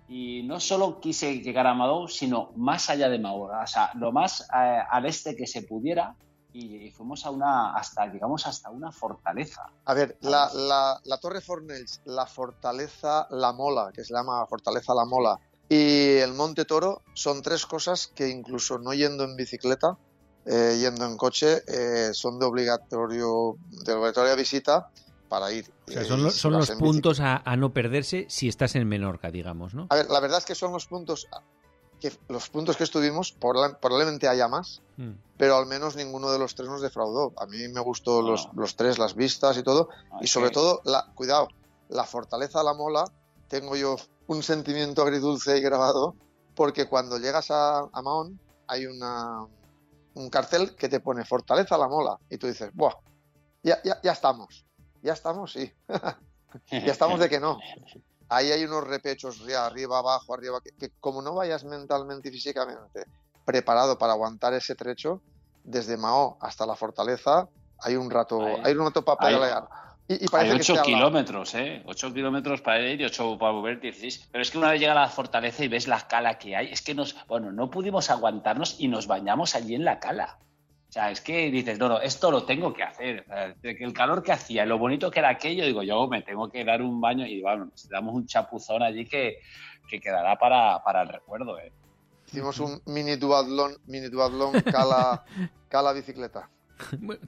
[0.07, 4.11] Y no solo quise llegar a Mahón, sino más allá de Mahón, o sea, lo
[4.11, 6.15] más eh, al este que se pudiera,
[6.55, 9.67] y, fuimos a una, hasta, digamos, hasta una fortaleza.
[9.83, 10.49] A ver, la,
[11.03, 15.37] la, Torre Fornells, la Fortaleza La Mola, que se llama Fortaleza La Mola,
[15.69, 19.97] y el Monte Toro son tres cosas que incluso no yendo en bicicleta,
[20.45, 24.89] eh, yendo en coche, eh, son de obligatorio, de obligatoria visita
[25.27, 25.71] para ir.
[25.87, 29.31] O sea, son, los, son los puntos a, a, no perderse si estás en Menorca,
[29.31, 29.87] digamos, ¿no?
[29.89, 31.27] A ver, la verdad es que son los puntos
[31.99, 35.11] que los puntos que estuvimos, probablemente haya más, hmm.
[35.37, 37.33] pero al menos ninguno de los tres nos defraudó.
[37.37, 39.89] A mí me gustó los, los, tres, las vistas y todo,
[40.21, 41.47] y sobre todo, la, cuidado,
[41.89, 43.05] la fortaleza de la mola,
[43.47, 43.95] tengo yo
[44.27, 46.15] un sentimiento agridulce y grabado,
[46.55, 49.45] porque cuando llegas a, a Mahón hay una,
[50.15, 52.95] un cartel que te pone Fortaleza la Mola, y tú dices, ¡buah!
[53.63, 54.65] Ya, ya, ya estamos,
[55.01, 55.71] ya estamos, sí.
[56.71, 57.59] ya estamos de que no.
[58.29, 63.05] ahí hay unos repechos arriba, abajo, arriba, que, como no vayas mentalmente y físicamente
[63.43, 65.21] preparado para aguantar ese trecho,
[65.63, 67.47] desde Mao hasta la fortaleza,
[67.79, 69.67] hay un rato, hay, un rato para pedalear.
[70.07, 71.81] Y, hay 8 kilómetros, ¿eh?
[71.85, 74.29] 8 kilómetros para ir y 8 para volver, 16.
[74.31, 76.67] Pero es que una vez llega a la fortaleza y ves la cala que hay,
[76.67, 80.37] es que nos, bueno, no pudimos aguantarnos y nos bañamos allí en la cala.
[80.89, 83.25] O sea, es que dices, no, no, esto lo tengo que hacer.
[83.63, 86.81] el calor que hacía, lo bonito que era aquello, digo, yo me tengo que dar
[86.83, 89.39] un baño y bueno, nos damos un chapuzón allí que,
[89.89, 91.57] quedará para, el recuerdo.
[91.57, 91.73] ¿eh?
[92.27, 95.25] Hicimos un mini duatlón, mini duatlón cala,
[95.67, 96.49] cala bicicleta.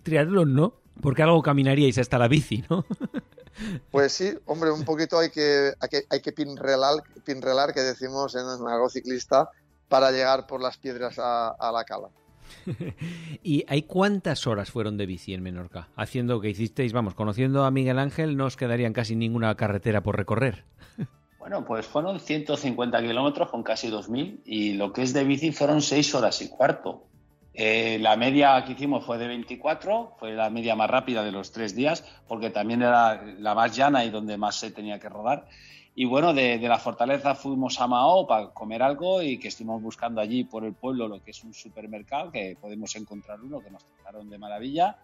[0.03, 2.85] triatlón no, porque algo caminaríais hasta la bici, ¿no?
[3.89, 8.35] Pues sí, hombre, un poquito hay que, hay que, hay que pinrelar, pinrelar, que decimos
[8.35, 9.49] en el algo ciclista,
[9.87, 12.09] para llegar por las piedras a la cala.
[13.43, 15.89] ¿Y hay cuántas horas fueron de bici en Menorca?
[15.95, 20.17] Haciendo que hicisteis, vamos, conociendo a Miguel Ángel, no os quedarían casi ninguna carretera por
[20.17, 20.65] recorrer.
[21.39, 25.81] Bueno, pues fueron 150 kilómetros con casi 2.000 y lo que es de bici fueron
[25.81, 27.06] 6 horas y cuarto.
[27.59, 31.51] Eh, la media que hicimos fue de 24, fue la media más rápida de los
[31.51, 35.47] tres días, porque también era la más llana y donde más se tenía que rodar.
[35.95, 40.21] Y bueno, de, la fortaleza fuimos a Mao para comer algo y que estuvimos buscando
[40.21, 43.83] allí por el pueblo lo que es un supermercado, que podemos encontrar uno que nos
[43.83, 44.99] trataron de maravilla.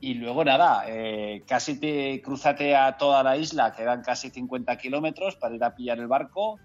[0.00, 5.36] Y luego nada, eh, casi te cruzate a toda la isla, quedan casi 50 kilómetros
[5.36, 6.58] para ir a pillar el barco.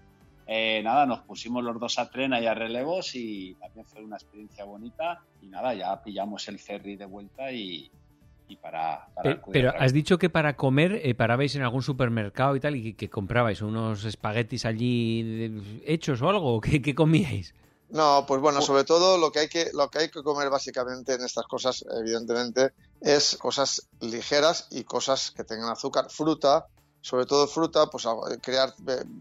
[0.46, 4.16] Eh, nada, nos pusimos los dos a tren y a relevos y también fue una
[4.16, 5.22] experiencia bonita.
[5.40, 7.90] Y nada, ya pillamos el ferry de vuelta y,
[8.60, 9.08] para,
[9.50, 13.08] pero, has dicho que para comer eh, parabais en algún supermercado y tal y que,
[13.08, 16.60] comprabais unos espaguetis allí hechos o algo.
[16.60, 17.54] ¿Qué, qué comíais?
[17.92, 21.12] No, pues bueno, sobre todo lo que hay que lo que hay que comer básicamente
[21.12, 22.72] en estas cosas, evidentemente,
[23.02, 26.66] es cosas ligeras y cosas que tengan azúcar, fruta,
[27.02, 28.08] sobre todo fruta, pues
[28.40, 28.72] crear,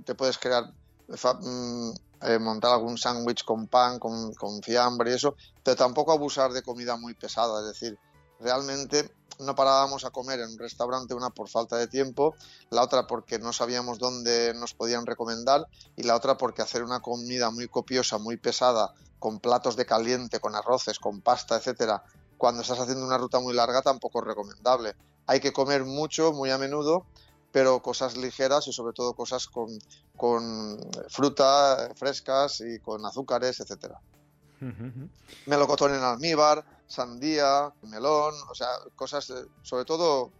[0.05, 0.72] te puedes crear,
[1.14, 6.64] eh, montar algún sándwich con pan, con, con fiambre y eso, pero tampoco abusar de
[6.64, 7.97] comida muy pesada, es decir,
[8.39, 12.36] realmente no parábamos a comer en un restaurante, una por falta de tiempo,
[12.70, 16.99] la otra porque no sabíamos dónde nos podían recomendar y la otra porque hacer una
[16.99, 22.03] comida muy copiosa, muy pesada, con platos de caliente, con arroces, con pasta, etcétera,
[22.38, 24.95] cuando estás haciendo una ruta muy larga tampoco es recomendable.
[25.28, 27.05] Hay que comer mucho, muy a menudo,
[27.52, 29.70] pero cosas ligeras y sobre todo cosas con,
[30.16, 30.78] con
[31.10, 33.99] fruta frescas y con azúcares, etcétera.
[35.47, 39.34] Melocotón en almíbar, sandía, melón, o sea, cosas,
[39.64, 40.32] sobre todo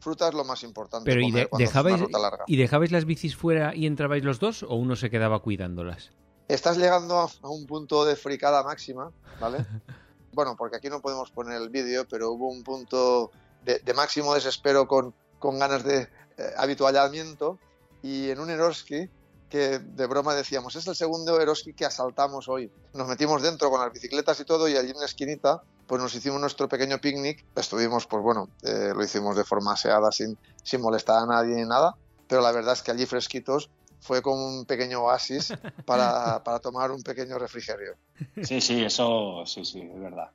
[0.00, 1.10] fruta es lo más importante.
[1.10, 2.02] Pero ¿y, dejabais,
[2.46, 6.10] ¿y dejabais las bicis fuera y entrabais los dos o uno se quedaba cuidándolas?
[6.48, 9.64] Estás llegando a un punto de fricada máxima, ¿vale?
[10.32, 13.30] bueno, porque aquí no podemos poner el vídeo, pero hubo un punto
[13.64, 16.08] de, máximo desespero con, con ganas de
[16.40, 17.58] eh, habituallamiento
[18.02, 19.08] y en un Eroski
[19.50, 22.70] que de broma decíamos, es el segundo Eroski que asaltamos hoy.
[22.94, 26.14] Nos metimos dentro con las bicicletas y todo y allí en la esquinita pues nos
[26.14, 27.44] hicimos nuestro pequeño picnic.
[27.56, 31.64] Estuvimos, pues bueno, eh, lo hicimos de forma aseada, sin, sin molestar a nadie ni
[31.64, 31.96] nada,
[32.28, 33.70] pero la verdad es que allí fresquitos
[34.00, 35.52] fue como un pequeño oasis
[35.84, 37.96] para, para tomar un pequeño refrigerio.
[38.40, 40.30] Sí, sí, eso sí, sí, es verdad.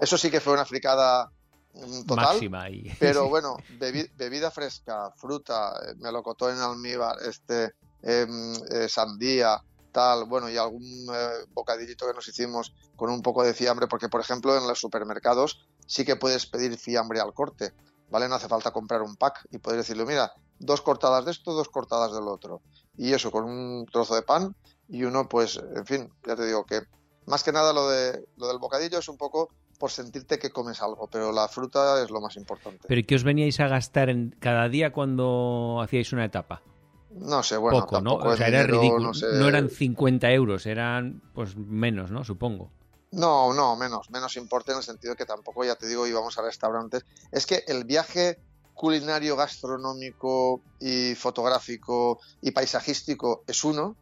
[0.00, 1.30] Eso, sí que fue una fricada
[2.06, 2.26] total.
[2.26, 2.64] Máxima
[2.98, 7.74] Pero bueno, bebida fresca, fruta, eh, melocotón en almíbar, este,
[8.08, 9.60] Em, eh, sandía,
[9.90, 14.08] tal, bueno, y algún eh, bocadillito que nos hicimos con un poco de fiambre, porque
[14.08, 17.72] por ejemplo en los supermercados sí que puedes pedir fiambre al corte,
[18.08, 18.28] ¿vale?
[18.28, 21.68] No hace falta comprar un pack y puedes decirle, mira, dos cortadas de esto, dos
[21.68, 22.62] cortadas del otro.
[22.96, 24.54] Y eso con un trozo de pan
[24.88, 26.82] y uno, pues, en fin, ya te digo que
[27.26, 30.82] más que nada lo, de, lo del bocadillo es un poco por sentirte que comes
[30.82, 32.86] algo, pero la fruta es lo más importante.
[32.88, 36.62] ¿Pero qué os veníais a gastar en cada día cuando hacíais una etapa?
[37.10, 38.14] No sé, bueno, Poco, ¿no?
[38.16, 39.12] O sea, era ridículo.
[39.34, 42.24] No, eran 50 euros, eran pues menos, ¿no?
[42.24, 42.70] Supongo.
[43.12, 46.36] No, no, menos, menos importe en el sentido de que tampoco, ya te digo, íbamos
[46.38, 47.06] a restaurantes.
[47.32, 48.38] Es que el viaje
[48.74, 53.96] culinario, gastronómico y fotográfico y paisajístico es uno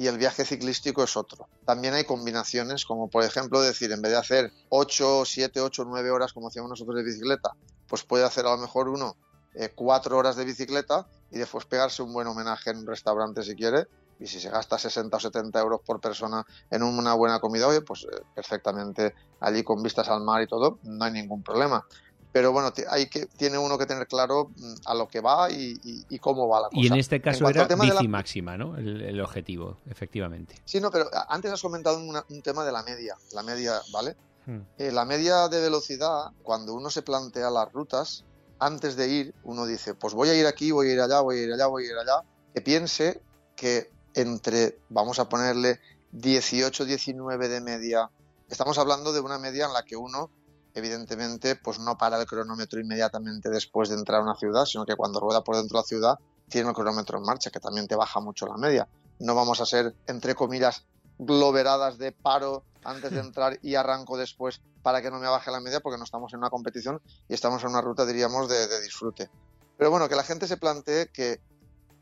[0.00, 1.46] y el viaje ciclístico es otro.
[1.66, 6.10] También hay combinaciones, como por ejemplo decir, en vez de hacer 8, 7, 8, 9
[6.10, 7.50] horas como hacíamos nosotros de bicicleta,
[7.86, 9.14] pues puede hacer a lo mejor uno
[9.54, 13.54] eh, 4 horas de bicicleta y después pegarse un buen homenaje en un restaurante si
[13.54, 13.88] quiere.
[14.18, 17.82] Y si se gasta 60 o 70 euros por persona en una buena comida, oye,
[17.82, 21.84] pues eh, perfectamente allí con vistas al mar y todo, no hay ningún problema.
[22.32, 26.18] Pero bueno, hay que, tiene uno que tener claro mm, a lo que va y,
[26.20, 26.80] cómo va la cosa.
[26.80, 28.76] Y en este caso era bici máxima, ¿no?
[28.76, 30.54] El, objetivo, efectivamente.
[30.64, 33.16] Sí, no, pero antes has comentado un tema de la media.
[33.32, 34.16] La media, ¿vale?
[34.46, 34.60] Hmm.
[34.78, 38.24] Eh, la media de velocidad, cuando uno se plantea las rutas,
[38.58, 41.38] antes de ir, uno dice, pues voy a ir aquí, voy a ir allá, voy
[41.38, 42.22] a ir allá, voy a ir allá,
[42.54, 43.20] que piense
[43.56, 45.80] que entre, vamos a ponerle
[46.12, 48.10] 18, 19 de media,
[48.48, 50.30] estamos hablando de una media en la que uno,
[50.74, 54.96] evidentemente, pues no para el cronómetro inmediatamente después de entrar a una ciudad, sino que
[54.96, 56.18] cuando rueda por dentro de la ciudad,
[56.48, 58.88] tiene el cronómetro en marcha, que también te baja mucho la media.
[59.18, 60.84] No vamos a ser, entre comillas,
[61.18, 65.60] globeradas de paro antes de entrar y arranco después para que no me baje la
[65.60, 69.30] media porque no estamos en una competición y estamos en una ruta, diríamos, de, disfrute.
[69.76, 71.40] Pero bueno, que la gente se plantee que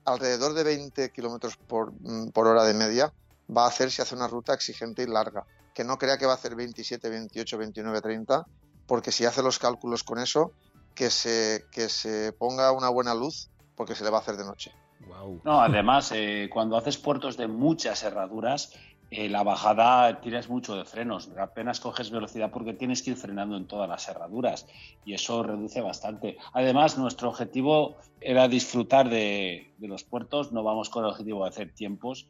[0.05, 3.13] alrededor de 20 kilómetros por, mm, por hora de media
[3.55, 5.45] va a hacer si hace una ruta exigente y larga.
[5.79, 8.45] Que no crea que va a hacer 27, 28, 29, 30,
[8.89, 10.51] porque si hace los cálculos con eso,
[10.93, 14.45] que se, que se ponga una buena luz porque se le va a hacer de
[14.45, 14.73] noche.
[15.45, 18.73] No, además, eh, cuando haces puertos de muchas herraduras,
[19.13, 23.57] eh, la bajada tiras mucho de frenos, apenas coges velocidad porque tienes que ir frenando
[23.57, 24.67] en todas las herraduras
[25.05, 26.39] y eso reduce bastante.
[26.55, 31.73] Además, nuestro objetivo era disfrutar de, los puertos, no vamos con el objetivo de hacer
[31.73, 32.27] tiempos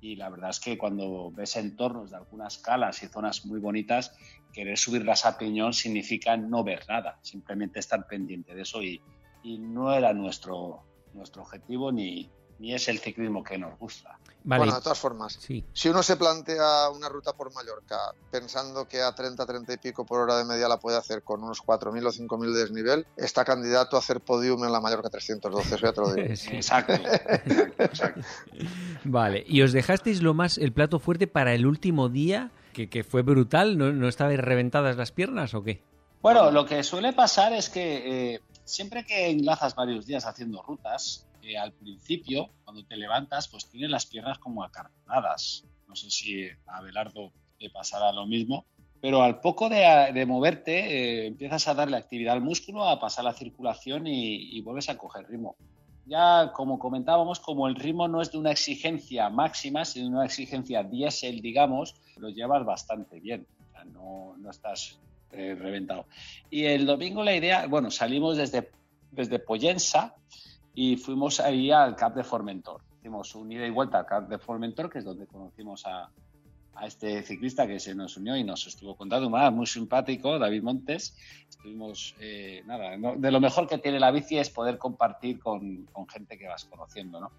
[0.00, 4.14] y la verdad es que cuando ves entornos de algunas calas y zonas muy bonitas,
[4.52, 9.00] querer subirlas a piñón significa no ver nada, simplemente estar pendiente de eso y,
[9.42, 10.82] y no era nuestro,
[11.14, 14.18] nuestro objetivo ni, ni es el ciclismo que nos gusta.
[14.44, 17.96] Bueno, de todas formas, si uno se plantea una ruta por Mallorca
[18.30, 21.42] pensando que a 30, 30 y pico por hora de media la puede hacer con
[21.42, 25.74] unos 4.000 o 5.000 de desnivel, está candidato a hacer podium en la Mallorca 312,
[25.74, 26.28] eso ya te lo digo.
[26.52, 26.92] exacto,
[27.78, 28.20] exacto,
[29.04, 33.02] Vale, y os dejasteis lo más, el plato fuerte para el último día, que, que
[33.02, 35.82] fue brutal, ¿no, ¿no estabais reventadas las piernas o qué?
[36.22, 41.25] Bueno, lo que suele pasar es que eh, siempre que enlazas varios días haciendo rutas,
[41.54, 45.64] al principio, cuando te levantas, pues tienes las piernas como acartonadas.
[45.86, 48.66] No sé si a Abelardo le pasará lo mismo,
[49.00, 53.32] pero al poco de, moverte eh, empiezas a darle actividad al músculo, a pasar la
[53.32, 55.56] circulación y, vuelves a coger ritmo.
[56.06, 60.24] Ya como comentábamos, como el ritmo no es de una exigencia máxima, sino de una
[60.24, 63.46] exigencia diésel, digamos, lo llevas bastante bien.
[63.92, 64.98] no, no estás
[65.32, 66.06] eh, reventado.
[66.50, 68.70] Y el domingo la idea, bueno, salimos desde,
[69.10, 70.14] desde Poyensa,
[70.76, 72.82] y fuimos ahí al Cap de Formentor.
[72.98, 76.10] Hicimos un ida y vuelta al Cap de Formentor, que es donde conocimos a,
[76.74, 80.62] a este ciclista que se nos unió y nos estuvo contando, más muy simpático, David
[80.62, 81.16] Montes.
[81.48, 86.06] Estuvimos, eh, nada, de lo mejor que tiene la bici es poder compartir con, con
[86.06, 87.32] gente que vas conociendo, ¿no?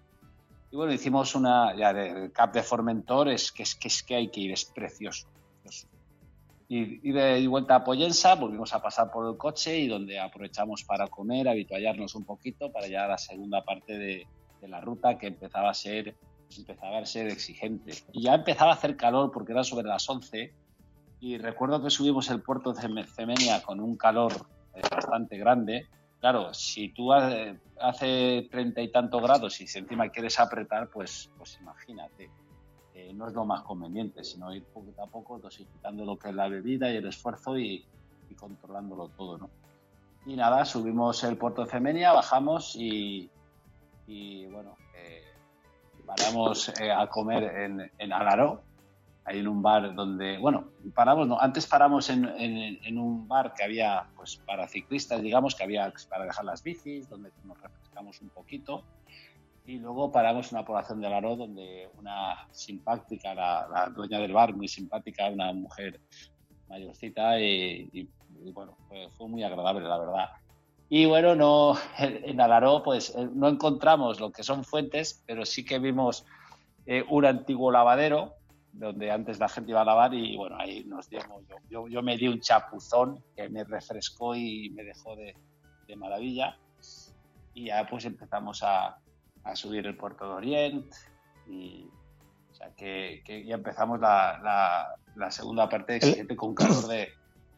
[0.72, 4.16] Y bueno, hicimos una, ya, el Cap de Formentor, es que, es que, es que
[4.16, 5.28] hay que ir, es precioso.
[5.62, 5.97] precioso
[6.70, 11.06] y, de vuelta a Poyensa, volvimos a pasar por el coche y donde aprovechamos para
[11.08, 14.26] comer, habituallarnos un poquito para llegar a la segunda parte de,
[14.62, 16.16] la ruta que empezaba a ser
[16.56, 17.92] empezaba a ser exigente.
[18.12, 20.52] Y ya empezaba a hacer calor porque era sobre las 11
[21.20, 24.32] y recuerdo que subimos el puerto de Cemenia con un calor
[24.74, 25.86] eh, bastante grande.
[26.20, 31.58] Claro, si tú hace treinta y tantos grados y si encima quieres apretar, pues, pues
[31.60, 32.30] imagínate
[33.14, 36.48] no es lo más conveniente, sino ir poquito a poco dosificando lo que es la
[36.48, 37.84] bebida y el esfuerzo y,
[38.38, 39.50] controlándolo todo, ¿no?
[40.26, 43.30] Y nada, subimos el puerto de Femenia, bajamos y,
[44.52, 45.22] bueno, eh,
[46.04, 48.62] paramos eh, a comer en, en Alaró,
[49.24, 53.64] ahí en un bar donde, bueno, paramos, no, antes paramos en, en, un bar que
[53.64, 58.28] había, pues para ciclistas, digamos, que había para dejar las bicis, donde nos refrescamos un
[58.28, 58.84] poquito
[59.68, 64.56] y luego paramos en una población de Alaró donde una simpática, la, dueña del bar,
[64.56, 66.00] muy simpática, una mujer
[66.70, 68.08] mayorcita y,
[68.54, 70.28] bueno, fue, muy agradable, la verdad.
[70.88, 75.66] Y bueno, no, en Alaró pues eh, no encontramos lo que son fuentes, pero sí
[75.66, 76.24] que vimos
[76.86, 78.36] eh, un antiguo lavadero
[78.72, 82.16] donde antes la gente iba a lavar y bueno, ahí nos dimos, yo, yo, me
[82.16, 85.36] di un chapuzón que me refrescó y me dejó de,
[85.86, 86.56] de maravilla
[87.52, 88.98] y ya pues empezamos a,
[89.44, 90.94] a subir el puerto de Orient
[91.46, 91.88] y
[92.52, 97.08] o sea que, ya empezamos la, la, segunda parte exigente con calor de,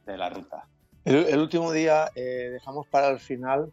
[0.07, 0.67] de la ruta.
[1.05, 3.73] El, último día eh, dejamos para el final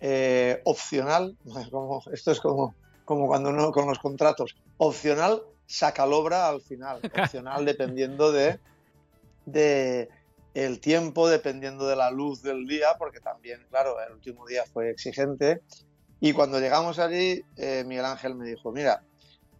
[0.00, 1.36] eh, opcional,
[1.70, 2.74] como, esto es como,
[3.04, 8.58] como cuando uno con los contratos, opcional sacalobra al final, opcional dependiendo de,
[9.46, 10.08] de
[10.54, 14.90] el tiempo, dependiendo de la luz del día, porque también, claro, el último día fue
[14.90, 15.62] exigente
[16.20, 19.02] y cuando llegamos allí, eh, Miguel Ángel me dijo, mira,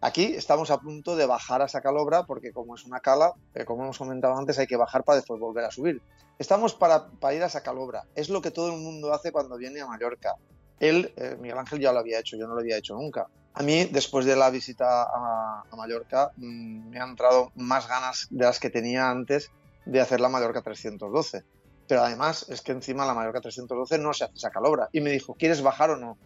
[0.01, 3.83] aquí estamos a punto de bajar a Sacalobra porque como es una cala, eh, como
[3.83, 6.01] hemos comentado antes, hay que bajar para después volver a subir.
[6.37, 8.05] Estamos para, ir a Sacalobra.
[8.15, 10.35] Es lo que todo el mundo hace cuando viene a Mallorca.
[10.79, 13.27] Él, eh, Miguel Ángel ya lo había hecho, yo no lo había hecho nunca.
[13.53, 18.43] A mí, después de la visita a, Mallorca, mm, me han entrado más ganas de
[18.43, 19.49] las que tenía antes
[19.85, 21.43] de hacer la Mallorca 312.
[21.87, 24.89] Pero además es que encima la Mallorca 312 no se hace Sacalobra.
[24.91, 26.17] Y me dijo, ¿quieres bajar o no?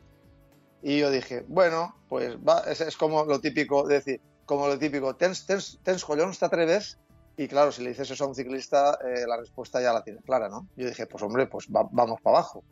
[0.81, 5.15] Y yo dije, bueno, pues va, es, como lo típico, de decir, como lo típico,
[5.15, 6.97] tens, tens, tens collons, te atreves.
[7.37, 10.21] Y claro, si le dices eso a un ciclista, eh, la respuesta ya la tiene
[10.21, 10.67] clara, ¿no?
[10.75, 12.63] Yo dije, pues hombre, pues vamos para abajo.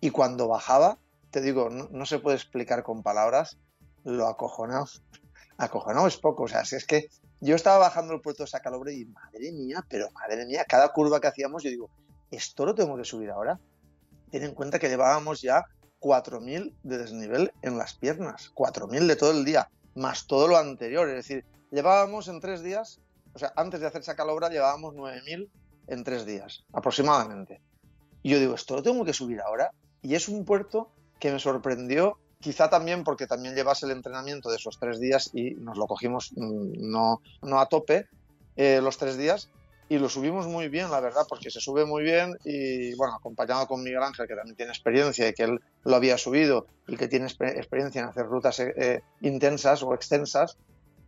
[0.00, 0.98] Y cuando bajaba,
[1.30, 3.58] te digo, no, se puede explicar con palabras
[4.04, 4.86] lo acojonado.
[5.58, 7.08] Acojonado es poco, o sea, si es que
[7.40, 11.20] yo estaba bajando el puerto de Sacalobre y madre mía, pero madre mía, cada curva
[11.20, 11.90] que hacíamos, yo digo,
[12.30, 13.60] ¿esto lo tengo que subir ahora?
[14.30, 15.66] Ten en cuenta que llevábamos ya
[16.00, 21.08] 4.000 de desnivel en las piernas, 4.000 de todo el día, más todo lo anterior.
[21.08, 23.00] Es decir, llevábamos en tres días,
[23.34, 25.48] o sea, antes de hacer esa calobra llevábamos 9.000
[25.88, 27.60] en tres días, aproximadamente.
[28.22, 29.72] Y yo digo, ¿esto lo tengo que subir ahora?
[30.02, 34.56] Y es un puerto que me sorprendió, quizá también porque también llevas el entrenamiento de
[34.56, 38.06] esos tres días y nos lo cogimos mm, no, no a tope
[38.56, 39.50] eh, los tres días,
[39.90, 43.66] y lo subimos muy bien, la verdad, porque se sube muy bien y, bueno, acompañado
[43.66, 47.08] con Miguel Ángel, que también tiene experiencia y que él lo había subido y que
[47.08, 50.58] tiene experiencia en hacer rutas eh, eh, intensas o extensas,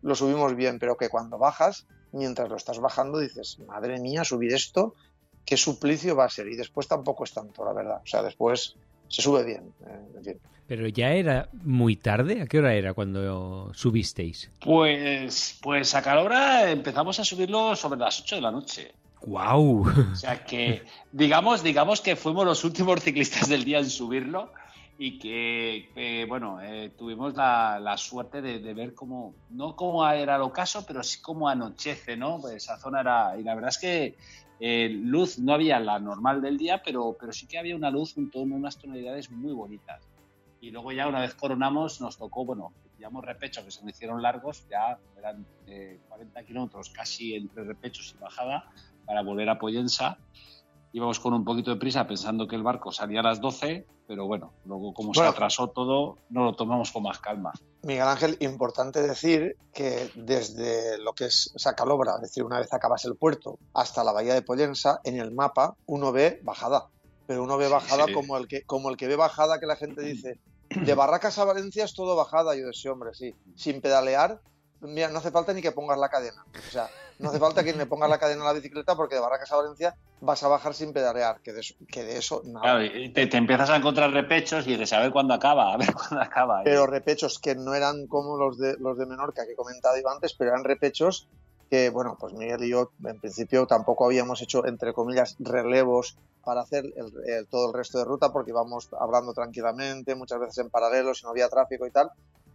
[0.03, 4.53] lo subimos bien, pero que cuando bajas, mientras lo estás bajando, dices, madre mía, subir
[4.53, 4.97] esto,
[5.45, 6.49] qué suplicio va a ser.
[6.49, 8.01] Y después tampoco es tanto, la verdad.
[8.03, 8.75] O sea, después
[9.13, 9.73] se sube bien.
[9.87, 10.39] eh, en fin.
[10.67, 12.41] Pero ya era muy tarde.
[12.41, 14.51] ¿A qué hora era cuando subisteis?
[14.65, 18.93] Pues, pues a Calobra empezamos a subirlo sobre las 8 de la noche.
[19.21, 19.85] ¡Guau!
[20.13, 20.83] O sea que,
[21.13, 24.53] digamos, digamos que fuimos los últimos ciclistas del día en subirlo
[24.99, 30.09] y que, eh, bueno, eh, tuvimos la, la suerte de, de ver cómo, no cómo
[30.09, 32.41] era el ocaso, pero sí cómo anochece, ¿no?
[32.41, 34.15] Pues esa zona era, y la verdad es que
[34.65, 38.15] eh, luz no había la normal del día, pero, pero sí que había una luz
[38.15, 40.09] junto a unas tonalidades muy bonitas.
[40.61, 44.23] Y luego ya una vez coronamos nos tocó, bueno, pillamos repechos que se me hicieron
[44.23, 48.71] largos, ya eran eh, 40 kilómetros casi entre repechos y bajada
[49.05, 50.17] para volver a Poyensa.
[50.93, 54.27] Íbamos con un poquito de prisa pensando que el barco salía a las 12, pero
[54.27, 55.31] bueno, luego como Bueno.
[55.31, 57.53] se atrasó todo, no lo tomamos con más calma.
[57.83, 63.05] Miguel Ángel, importante decir que desde lo que es Sacalobra, es decir, una vez acabas
[63.07, 66.89] el puerto, hasta la bahía de Pollensa, en el mapa uno ve bajada.
[67.27, 68.13] Pero uno ve bajada sí.
[68.13, 70.39] como el que como el que ve bajada que la gente dice,
[70.69, 72.55] de Barracas a Valencia es todo bajada.
[72.55, 74.41] Yo decía, hombre, sí, sin pedalear,
[74.83, 76.43] mira, no hace falta ni que pongas la cadena.
[76.55, 79.21] O sea, no hace falta que le pongas la cadena a la bicicleta porque de
[79.21, 82.61] Barracas a Valencia vas a bajar sin pedalear, que de eso, que de eso nada.
[82.63, 85.77] Claro, y te, te empiezas a encontrar repechos y dices, a ver cuándo acaba, a
[85.77, 86.63] ver cuándo acaba.
[86.65, 90.09] pero repechos que no eran como los de los de Menorca que he comentado yo
[90.09, 91.29] antes, pero eran repechos
[91.71, 96.61] que, bueno, pues Miguel y yo en principio tampoco habíamos hecho, entre comillas, relevos para
[96.61, 100.71] hacer el- el- todo el resto de ruta porque íbamos hablando tranquilamente, muchas veces en
[100.71, 102.11] paralelo, si no había tráfico y tal.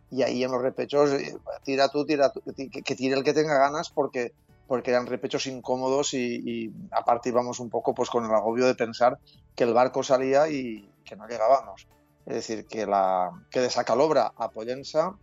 [0.09, 3.57] Y ahí en los repechos, eh, tira tú, tira tú, que, tire el que tenga
[3.57, 4.33] ganas porque,
[4.67, 8.75] porque eran repechos incómodos y, y aparte íbamos un poco pues con el agobio de
[8.75, 9.19] pensar
[9.55, 11.87] que el barco salía y que no llegábamos.
[12.25, 15.17] Es decir, que, la, que de Sacalobra a Pollensa,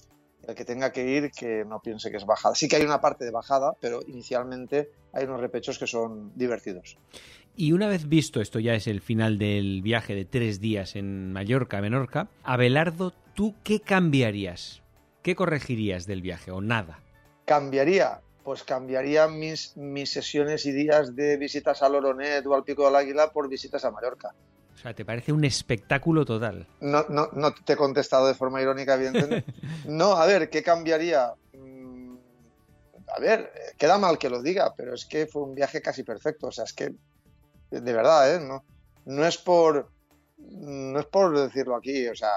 [0.48, 2.54] el que tenga que ir, que no piense que es bajada.
[2.54, 6.98] Sí que hay una parte de bajada, pero inicialmente hay unos repechos que son divertidos.
[7.56, 11.32] Y una vez visto, esto ya es el final del viaje de tres días en
[11.32, 14.82] Mallorca, Menorca, Abelardo, ¿tú qué cambiarías?
[15.22, 16.98] ¿Qué corregirías del viaje o nada?
[17.44, 18.20] ¿Cambiaría?
[18.42, 22.96] Pues cambiaría mis, mis sesiones y días de visitas al Oronet o al Pico del
[22.96, 24.34] Águila por visitas a Mallorca.
[24.74, 26.66] O sea, ¿te parece un espectáculo total?
[26.80, 29.44] No, no, no te he contestado de forma irónica, evidentemente.
[29.86, 31.32] No, a ver, ¿qué cambiaría?
[31.56, 32.16] Mm,
[33.16, 36.02] A ver, eh, queda mal que lo diga, pero es que fue un viaje casi
[36.02, 36.48] perfecto.
[36.48, 36.92] O sea, es que,
[37.70, 38.40] de verdad, ¿eh?
[38.40, 38.64] No,
[39.06, 39.90] no es por.
[40.36, 42.32] No es por decirlo aquí, o sea,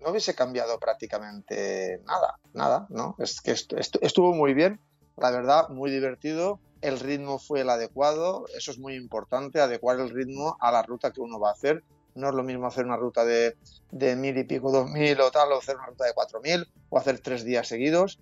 [0.00, 3.14] no hubiese cambiado prácticamente nada, nada, ¿no?
[3.18, 4.80] Es que estu- estu- estuvo muy bien,
[5.16, 6.58] la verdad, muy divertido.
[6.80, 11.10] El ritmo fue el adecuado, eso es muy importante, adecuar el ritmo a la ruta
[11.12, 11.82] que uno va a hacer.
[12.14, 13.56] No es lo mismo hacer una ruta de,
[13.90, 16.66] de mil y pico, dos mil o tal, o hacer una ruta de cuatro mil,
[16.88, 18.18] o hacer tres días seguidos.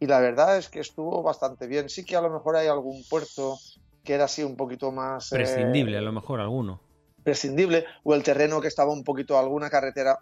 [0.00, 1.88] Y la verdad es que estuvo bastante bien.
[1.88, 3.58] Sí que a lo mejor hay algún puerto
[4.04, 5.32] que era así un poquito más...
[5.32, 6.80] eh, Prescindible, a lo mejor alguno.
[7.22, 10.18] prescindible, o el terreno que estaba un poquito, alguna carretera,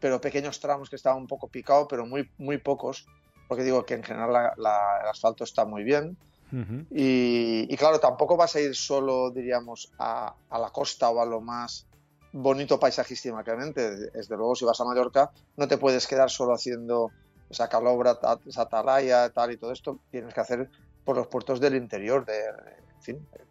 [0.00, 3.06] pero pequeños tramos que estaba un poco picado, pero muy, muy pocos,
[3.48, 6.16] porque digo que en general la- la- el asfalto está muy bien.
[6.52, 6.86] Ujú.
[6.90, 11.26] Y, y claro, tampoco vas a ir solo, diríamos, a, a la costa o a
[11.26, 11.86] lo más
[12.32, 14.10] bonito paisajísticamente.
[14.12, 17.12] Desde luego, si vas a Mallorca, no te puedes quedar solo haciendo
[17.50, 20.00] esa calobra, esa atalaya, tal y todo esto.
[20.10, 20.70] Tienes que hacer
[21.04, 22.40] por los puertos del interior, de,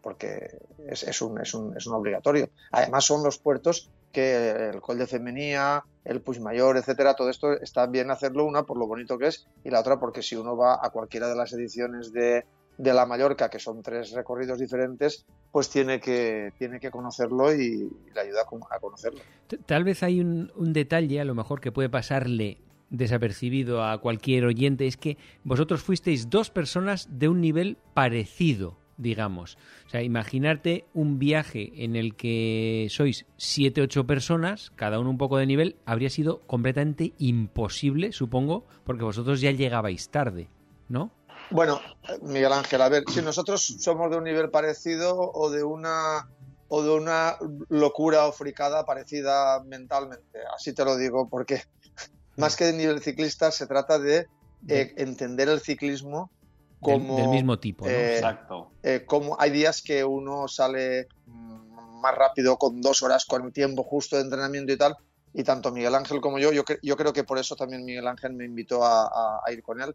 [0.02, 2.50] porque es, es un, es, un, es un obligatorio.
[2.72, 7.86] Además, son los puertos que el Col de Femenía, el Puigmayor, etcétera, todo esto está
[7.88, 10.80] bien hacerlo, una por lo bonito que es, y la otra porque si uno va
[10.82, 12.46] a cualquiera de las ediciones de,
[12.78, 17.90] de la Mallorca, que son tres recorridos diferentes, pues tiene que, tiene que conocerlo y,
[18.14, 19.20] le ayuda a con- a conocerlo.
[19.66, 24.46] Tal vez hay un, un detalle, a lo mejor, que puede pasarle desapercibido a cualquier
[24.46, 29.58] oyente, es que vosotros fuisteis dos personas de un nivel parecido, digamos.
[29.86, 35.18] O sea, imaginarte un viaje en el que sois siete, ocho personas, cada uno un
[35.18, 40.50] poco de nivel, habría sido completamente imposible, supongo, porque vosotros ya llegabais tarde,
[40.90, 41.12] ¿no?
[41.52, 41.80] Bueno,
[42.24, 46.28] Miguel Ángel, a ver, si nosotros somos de un nivel parecido o de una
[46.68, 47.38] o de una
[47.70, 51.62] locura o fricada parecida mentalmente, así te lo digo, porque
[52.38, 54.28] más que de nivel ciclista se trata de
[54.68, 56.32] eh, entender el ciclismo
[56.80, 57.92] como del, mismo tipo, ¿no?
[57.92, 58.74] eh, Exacto.
[58.84, 63.84] eh, como hay días que uno sale mm, más rápido con dos horas con tiempo
[63.84, 64.96] justo de entrenamiento y tal
[65.34, 68.08] y tanto Miguel Ángel como yo yo, cre- yo creo que por eso también Miguel
[68.08, 69.94] Ángel me invitó a, a- a ir con él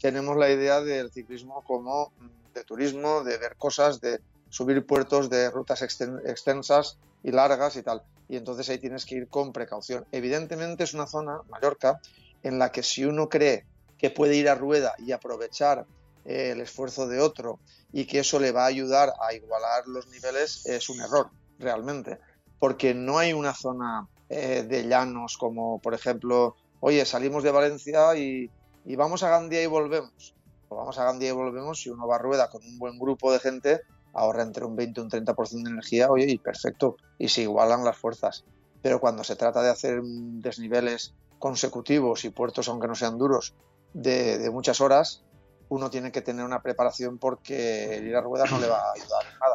[0.00, 5.28] tenemos la idea del ciclismo como mm, de turismo de ver cosas de subir puertos
[5.30, 9.52] de rutas exten- extensas y largas y tal y entonces ahí tienes que ir con
[9.52, 11.98] precaución evidentemente es una zona Mallorca
[12.42, 13.66] en la que si uno cree
[13.98, 15.84] que puede ir a rueda y aprovechar
[16.24, 17.58] el esfuerzo de otro
[17.92, 22.18] y que eso le va a ayudar a igualar los niveles es un error, realmente,
[22.58, 28.16] porque no hay una zona eh, de llanos, como por ejemplo, oye, salimos de Valencia
[28.16, 28.50] y,
[28.96, 30.34] vamos a Gandía y volvemos.
[30.68, 33.32] Pues vamos a Gandía y volvemos, si uno va a rueda con un buen grupo
[33.32, 33.80] de gente,
[34.14, 37.84] ahorra entre un 20 y un 30% de energía, oye, y perfecto, y se igualan
[37.84, 38.44] las fuerzas.
[38.80, 43.54] Pero cuando se trata de hacer desniveles consecutivos y puertos, aunque no sean duros,
[43.94, 45.24] de, muchas horas,
[45.72, 48.92] uno tiene que tener una preparación porque el ir a rueda no le va a
[48.92, 49.54] ayudar en nada.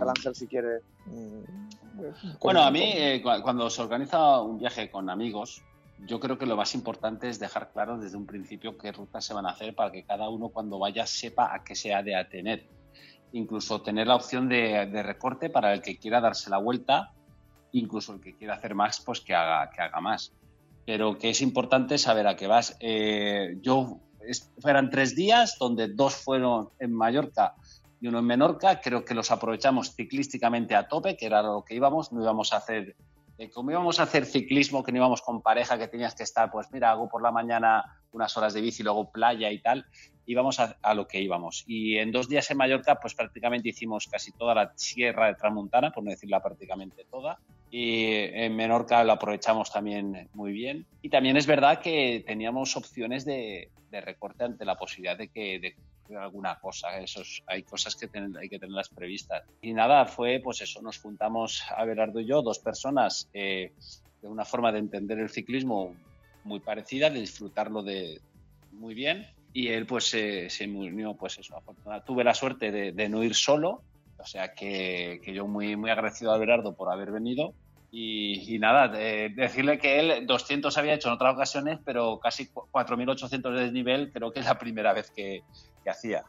[0.00, 0.80] El Ángel, si quiere.
[1.04, 5.62] Mm, bueno, a mí, eh, cuando se organiza un viaje con amigos,
[6.06, 9.34] yo creo que lo más importante es dejar claro desde un principio qué rutas se
[9.34, 12.16] van a hacer para que cada uno cuando vaya sepa a qué se ha de
[12.16, 12.66] atener.
[13.32, 17.12] Incluso tener la opción de, recorte para el que quiera darse la vuelta,
[17.72, 20.32] incluso el que quiera hacer más, pues que haga, que haga más.
[20.86, 22.74] Pero que es importante saber a qué vas.
[22.80, 24.00] Eh, yo,
[24.64, 27.54] eran tres días donde dos fueron en Mallorca
[28.00, 28.80] y uno en Menorca.
[28.80, 32.12] Creo que los aprovechamos ciclísticamente a tope, que era lo que íbamos.
[32.12, 32.96] No íbamos a hacer
[33.54, 36.66] como íbamos a hacer ciclismo, que no íbamos con pareja, que tenías que estar, pues
[36.72, 39.86] mira, hago por la mañana unas horas de bici, luego playa y tal,
[40.26, 41.62] íbamos a, lo que íbamos.
[41.66, 45.92] Y en dos días en Mallorca, pues prácticamente hicimos casi toda la sierra de Tramontana,
[45.92, 47.38] por no decirla prácticamente toda.
[47.70, 50.86] Y en Menorca lo aprovechamos también muy bien.
[51.00, 55.74] Y también es verdad que teníamos opciones de, recorte ante la posibilidad de que,
[56.16, 56.98] alguna cosa.
[56.98, 58.08] Esos, hay cosas que
[58.40, 59.44] hay que tenerlas previstas.
[59.60, 63.72] Y nada, fue pues eso, nos juntamos a Berardo y yo, dos personas, eh,
[64.22, 65.94] de una forma de entender el ciclismo
[66.44, 68.20] muy parecida, de disfrutarlo de
[68.72, 69.26] muy bien.
[69.52, 71.62] Y él pues se unió, pues eso,
[72.06, 73.82] Tuve la suerte de, no ir solo,
[74.18, 77.54] o sea que, que, yo muy, muy agradecido a Berardo por haber venido
[77.90, 83.60] y, nada, decirle que él 200 había hecho en otras ocasiones, pero casi 4.800 de
[83.62, 85.42] desnivel creo que es la primera vez que,
[85.88, 86.22] hacía.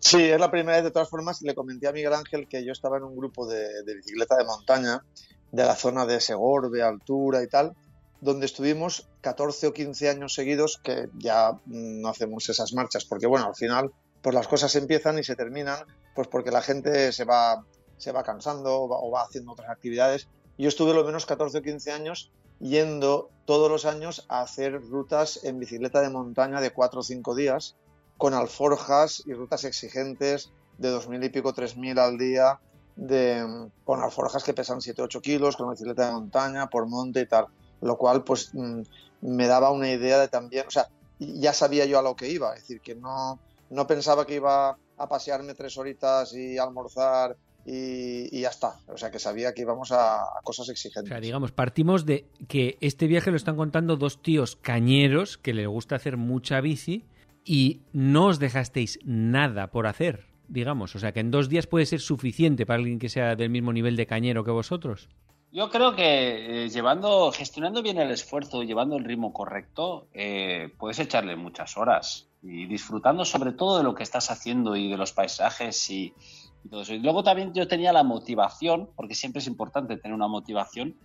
[0.00, 0.84] Sí, es la primera vez.
[0.84, 3.68] De todas formas, le comenté a Miguel Ángel que yo estaba en un grupo de,
[3.94, 5.04] bicicleta de montaña
[5.50, 7.74] de la zona de Segorbe, altura y tal,
[8.22, 13.48] donde estuvimos 14 o 15 años seguidos que ya no hacemos esas marchas, porque bueno,
[13.48, 15.80] al final pues las cosas empiezan y se terminan,
[16.14, 17.66] pues porque la gente se va,
[17.98, 20.26] se va cansando o va haciendo otras actividades
[20.58, 22.30] yo estuve lo menos 14 o 15 años
[22.62, 27.34] yendo todos los años a hacer rutas en bicicleta de montaña de 4 o 5
[27.34, 27.76] días,
[28.16, 32.60] con alforjas y rutas exigentes de 2.000 y pico, 3.000 al día,
[32.94, 37.20] de, con alforjas que pesan 7 o 8 kilos, con bicicleta de montaña, por monte
[37.20, 37.46] y tal.
[37.80, 38.82] Lo cual, pues, mm,
[39.22, 40.88] me daba una idea de también, o sea,
[41.18, 44.76] ya sabía yo a lo que iba, es decir, que no, no pensaba que iba
[44.96, 48.76] a pasearme tres horitas y almorzar y, ya está.
[48.88, 51.10] O sea que sabía que íbamos a, cosas exigentes.
[51.10, 55.54] O sea, digamos, partimos de que este viaje lo están contando dos tíos cañeros que
[55.54, 57.04] les gusta hacer mucha bici
[57.44, 60.94] y no os dejasteis nada por hacer, digamos.
[60.94, 63.72] O sea que en dos días puede ser suficiente para alguien que sea del mismo
[63.72, 65.08] nivel de cañero que vosotros.
[65.52, 70.98] Yo creo que eh, llevando, gestionando bien el esfuerzo, llevando el ritmo correcto, eh, puedes
[70.98, 75.12] echarle muchas horas y disfrutando sobre todo de lo que estás haciendo y de los
[75.12, 76.14] paisajes y,
[76.64, 80.96] y luego también yo tenía la motivación, porque siempre es importante tener una motivación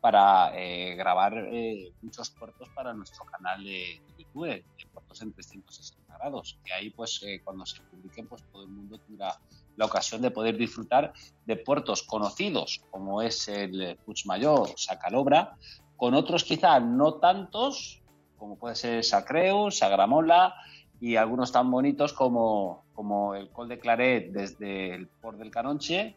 [0.00, 6.18] para eh, grabar eh, muchos puertos para nuestro canal de, YouTube, de puertos en 360
[6.18, 6.58] grados.
[6.66, 9.38] Y ahí, pues, eh, cuando se publiquen, pues todo el mundo tendrá
[9.76, 11.12] la ocasión de poder disfrutar
[11.46, 15.56] de puertos conocidos, como es el Puigmayor, Sacalobra,
[15.96, 18.02] con otros quizá no tantos,
[18.36, 20.54] como puede ser Sacreus, Sagramola,
[21.00, 26.16] y algunos tan bonitos como, como el Col de Claret desde el Port del Canonche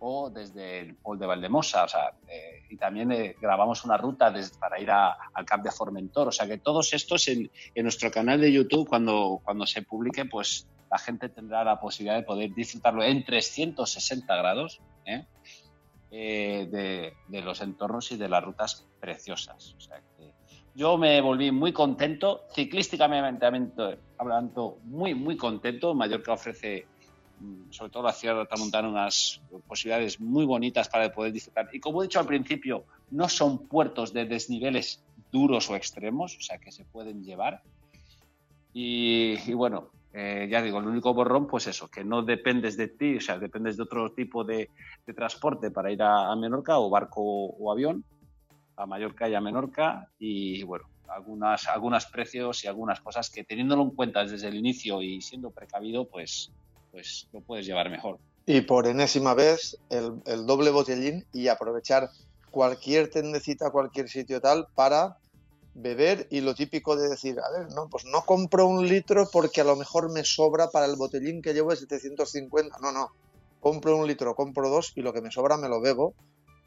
[0.00, 1.84] o desde el Pol de Valdemosa.
[1.84, 6.28] O sea, eh, y también eh, grabamos una ruta para ir al Camp de Formentor.
[6.28, 10.24] O sea, que todos estos en, en, nuestro canal de YouTube, cuando, cuando se publique,
[10.24, 15.24] pues la gente tendrá la posibilidad de poder disfrutarlo en 360 grados ¿eh?
[16.10, 19.74] de, de, los entornos y de las rutas preciosas.
[19.76, 20.32] O sea, que
[20.74, 23.46] yo me volví muy contento, ciclísticamente
[24.20, 25.94] hablando, muy, muy contento.
[25.94, 26.86] Mallorca ofrece,
[27.40, 31.70] mm, sobre todo la Sierra de Tramontana, unas posibilidades muy bonitas para poder disfrutar.
[31.72, 35.02] Y como he dicho al principio, no son puertos de desniveles
[35.32, 37.62] duros o extremos, o sea, que se pueden llevar.
[38.74, 43.16] Y, bueno, eh, ya digo, el único borrón, pues eso, que no dependes de ti,
[43.16, 44.68] o sea, dependes de otro tipo de,
[45.16, 48.04] transporte para ir a Menorca, o barco o avión,
[48.76, 53.82] a Mallorca y a Menorca y bueno, algunas, algunos precios y algunas cosas que teniéndolo
[53.82, 56.50] en cuenta desde el inicio y siendo precavido, pues,
[56.90, 58.18] pues lo puedes llevar mejor.
[58.46, 62.10] Y por enésima vez el, doble botellín y aprovechar
[62.50, 65.18] cualquier tendecita, cualquier sitio tal para
[65.74, 69.60] beber y lo típico de decir, a ver, no, pues no compro un litro porque
[69.60, 72.78] a lo mejor me sobra para el botellín que llevo de 750.
[72.80, 73.12] No, no,
[73.60, 76.14] compro un litro, compro dos y lo que me sobra me lo bebo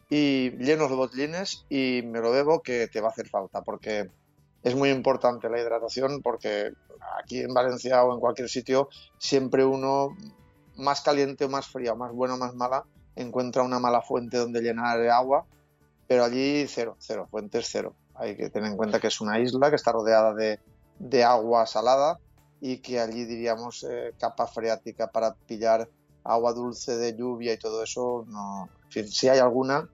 [0.09, 4.09] y lleno los botlines y me lo bebo que te va a hacer falta porque
[4.63, 6.71] es muy importante la hidratación porque
[7.21, 10.15] aquí en Valencia o en cualquier sitio siempre uno
[10.75, 12.85] más caliente o más fría, más buena o más mala,
[13.15, 15.45] encuentra una mala fuente donde llenar de agua,
[16.07, 17.93] pero allí cero, cero, fuentes cero.
[18.15, 22.19] Hay que tener en cuenta que es una isla que está rodeada de, agua salada
[22.61, 25.89] y que allí diríamos eh, capa freática para pillar
[26.23, 28.69] agua dulce de lluvia y todo eso, no.
[28.89, 29.89] Si, hay alguna,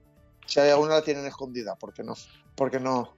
[0.46, 2.14] si hay alguna la tienen escondida, porque no,
[2.54, 3.12] porque no,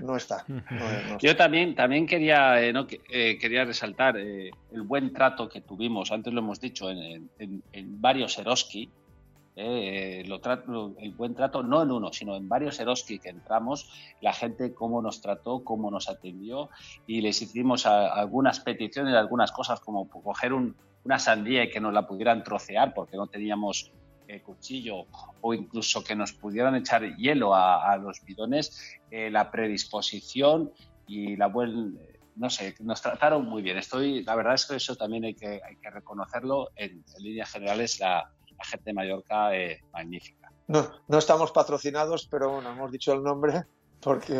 [0.00, 0.44] no está.
[1.20, 6.32] Yo también, también quería, eh, no, eh, quería resaltar el buen trato que tuvimos, antes
[6.32, 8.90] lo hemos dicho, en, en varios Eroski,
[9.56, 10.40] eh, lo
[10.98, 13.88] el buen trato, no en uno, sino en varios Eroski que entramos,
[14.20, 16.70] la gente cómo nos trató, cómo nos atendió
[17.06, 22.06] y les hicimos algunas peticiones, algunas cosas como coger una sandía y que nos la
[22.06, 23.92] pudieran trocear porque no teníamos
[24.28, 25.06] eh, cuchillo
[25.40, 30.72] o incluso que nos pudieran echar hielo a, los bidones, eh, la predisposición
[31.06, 31.92] y la buena
[32.36, 33.78] no sé, nos trataron muy bien.
[33.78, 36.70] Estoy, la verdad es que eso también hay que, hay que reconocerlo.
[36.74, 38.28] En, en líneas generales, la,
[38.58, 40.50] la gente de Mallorca es magnífica.
[40.66, 43.64] No, no estamos patrocinados, pero bueno, hemos dicho el nombre
[44.04, 44.34] porque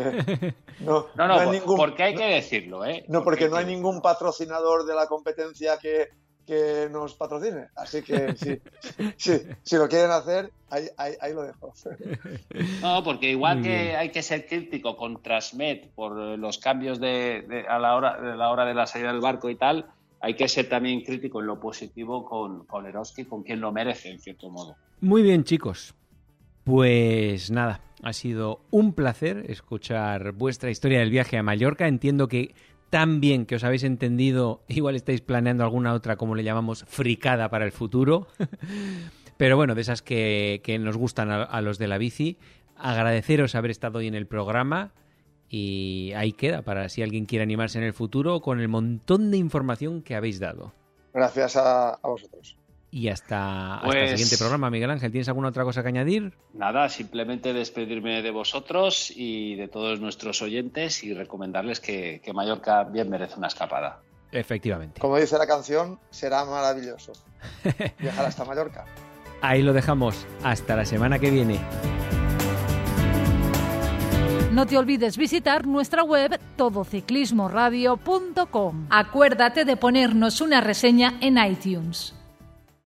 [0.79, 3.03] no, no, no, hay ningún, porque hay que decirlo, ¿eh?
[3.07, 6.09] No, porque, no hay ningún patrocinador de la competencia que,
[6.45, 7.67] que nos patrocine.
[7.75, 8.59] Así que sí,
[9.17, 11.73] sí, si lo quieren hacer, ahí, ahí, lo dejo.
[12.81, 17.79] No, porque igual que hay que ser crítico con Transmet por los cambios de, a
[17.79, 19.87] la hora, de la hora de la salida del barco y tal,
[20.21, 24.09] hay que ser también crítico en lo positivo con, con Eroski, con quien lo merece,
[24.09, 24.75] en cierto modo.
[25.01, 25.93] Muy bien, chicos.
[26.63, 31.87] Pues nada, ha sido un placer escuchar vuestra historia del viaje a Mallorca.
[31.87, 32.55] Entiendo que
[32.89, 37.49] tan bien que os habéis entendido, igual estáis planeando alguna otra, como le llamamos, fricada
[37.49, 38.27] para el futuro.
[39.37, 42.37] Pero bueno, de esas que, nos gustan a los de la bici.
[42.77, 44.93] Agradeceros haber estado hoy en el programa
[45.49, 49.37] y ahí queda para si alguien quiere animarse en el futuro con el montón de
[49.37, 50.73] información que habéis dado.
[51.13, 52.57] Gracias a, vosotros.
[52.95, 55.11] Y hasta, el pues siguiente programa, Miguel Ángel.
[55.11, 56.31] ¿Tienes alguna otra cosa que añadir?
[56.53, 62.85] Nada, simplemente despedirme de vosotros y de todos nuestros oyentes y recomendarles que, que Mallorca
[62.85, 63.99] bien merece una escapada.
[64.31, 65.01] Efectivamente.
[65.01, 67.11] Como dice la canción, será maravilloso
[67.99, 68.85] viajar hasta Mallorca.
[69.41, 70.25] Ahí lo dejamos.
[70.41, 71.59] Hasta la semana que viene.
[74.53, 78.87] No te olvides visitar nuestra web todociclismoradio.com.
[78.89, 82.15] Acuérdate de ponernos una reseña en iTunes.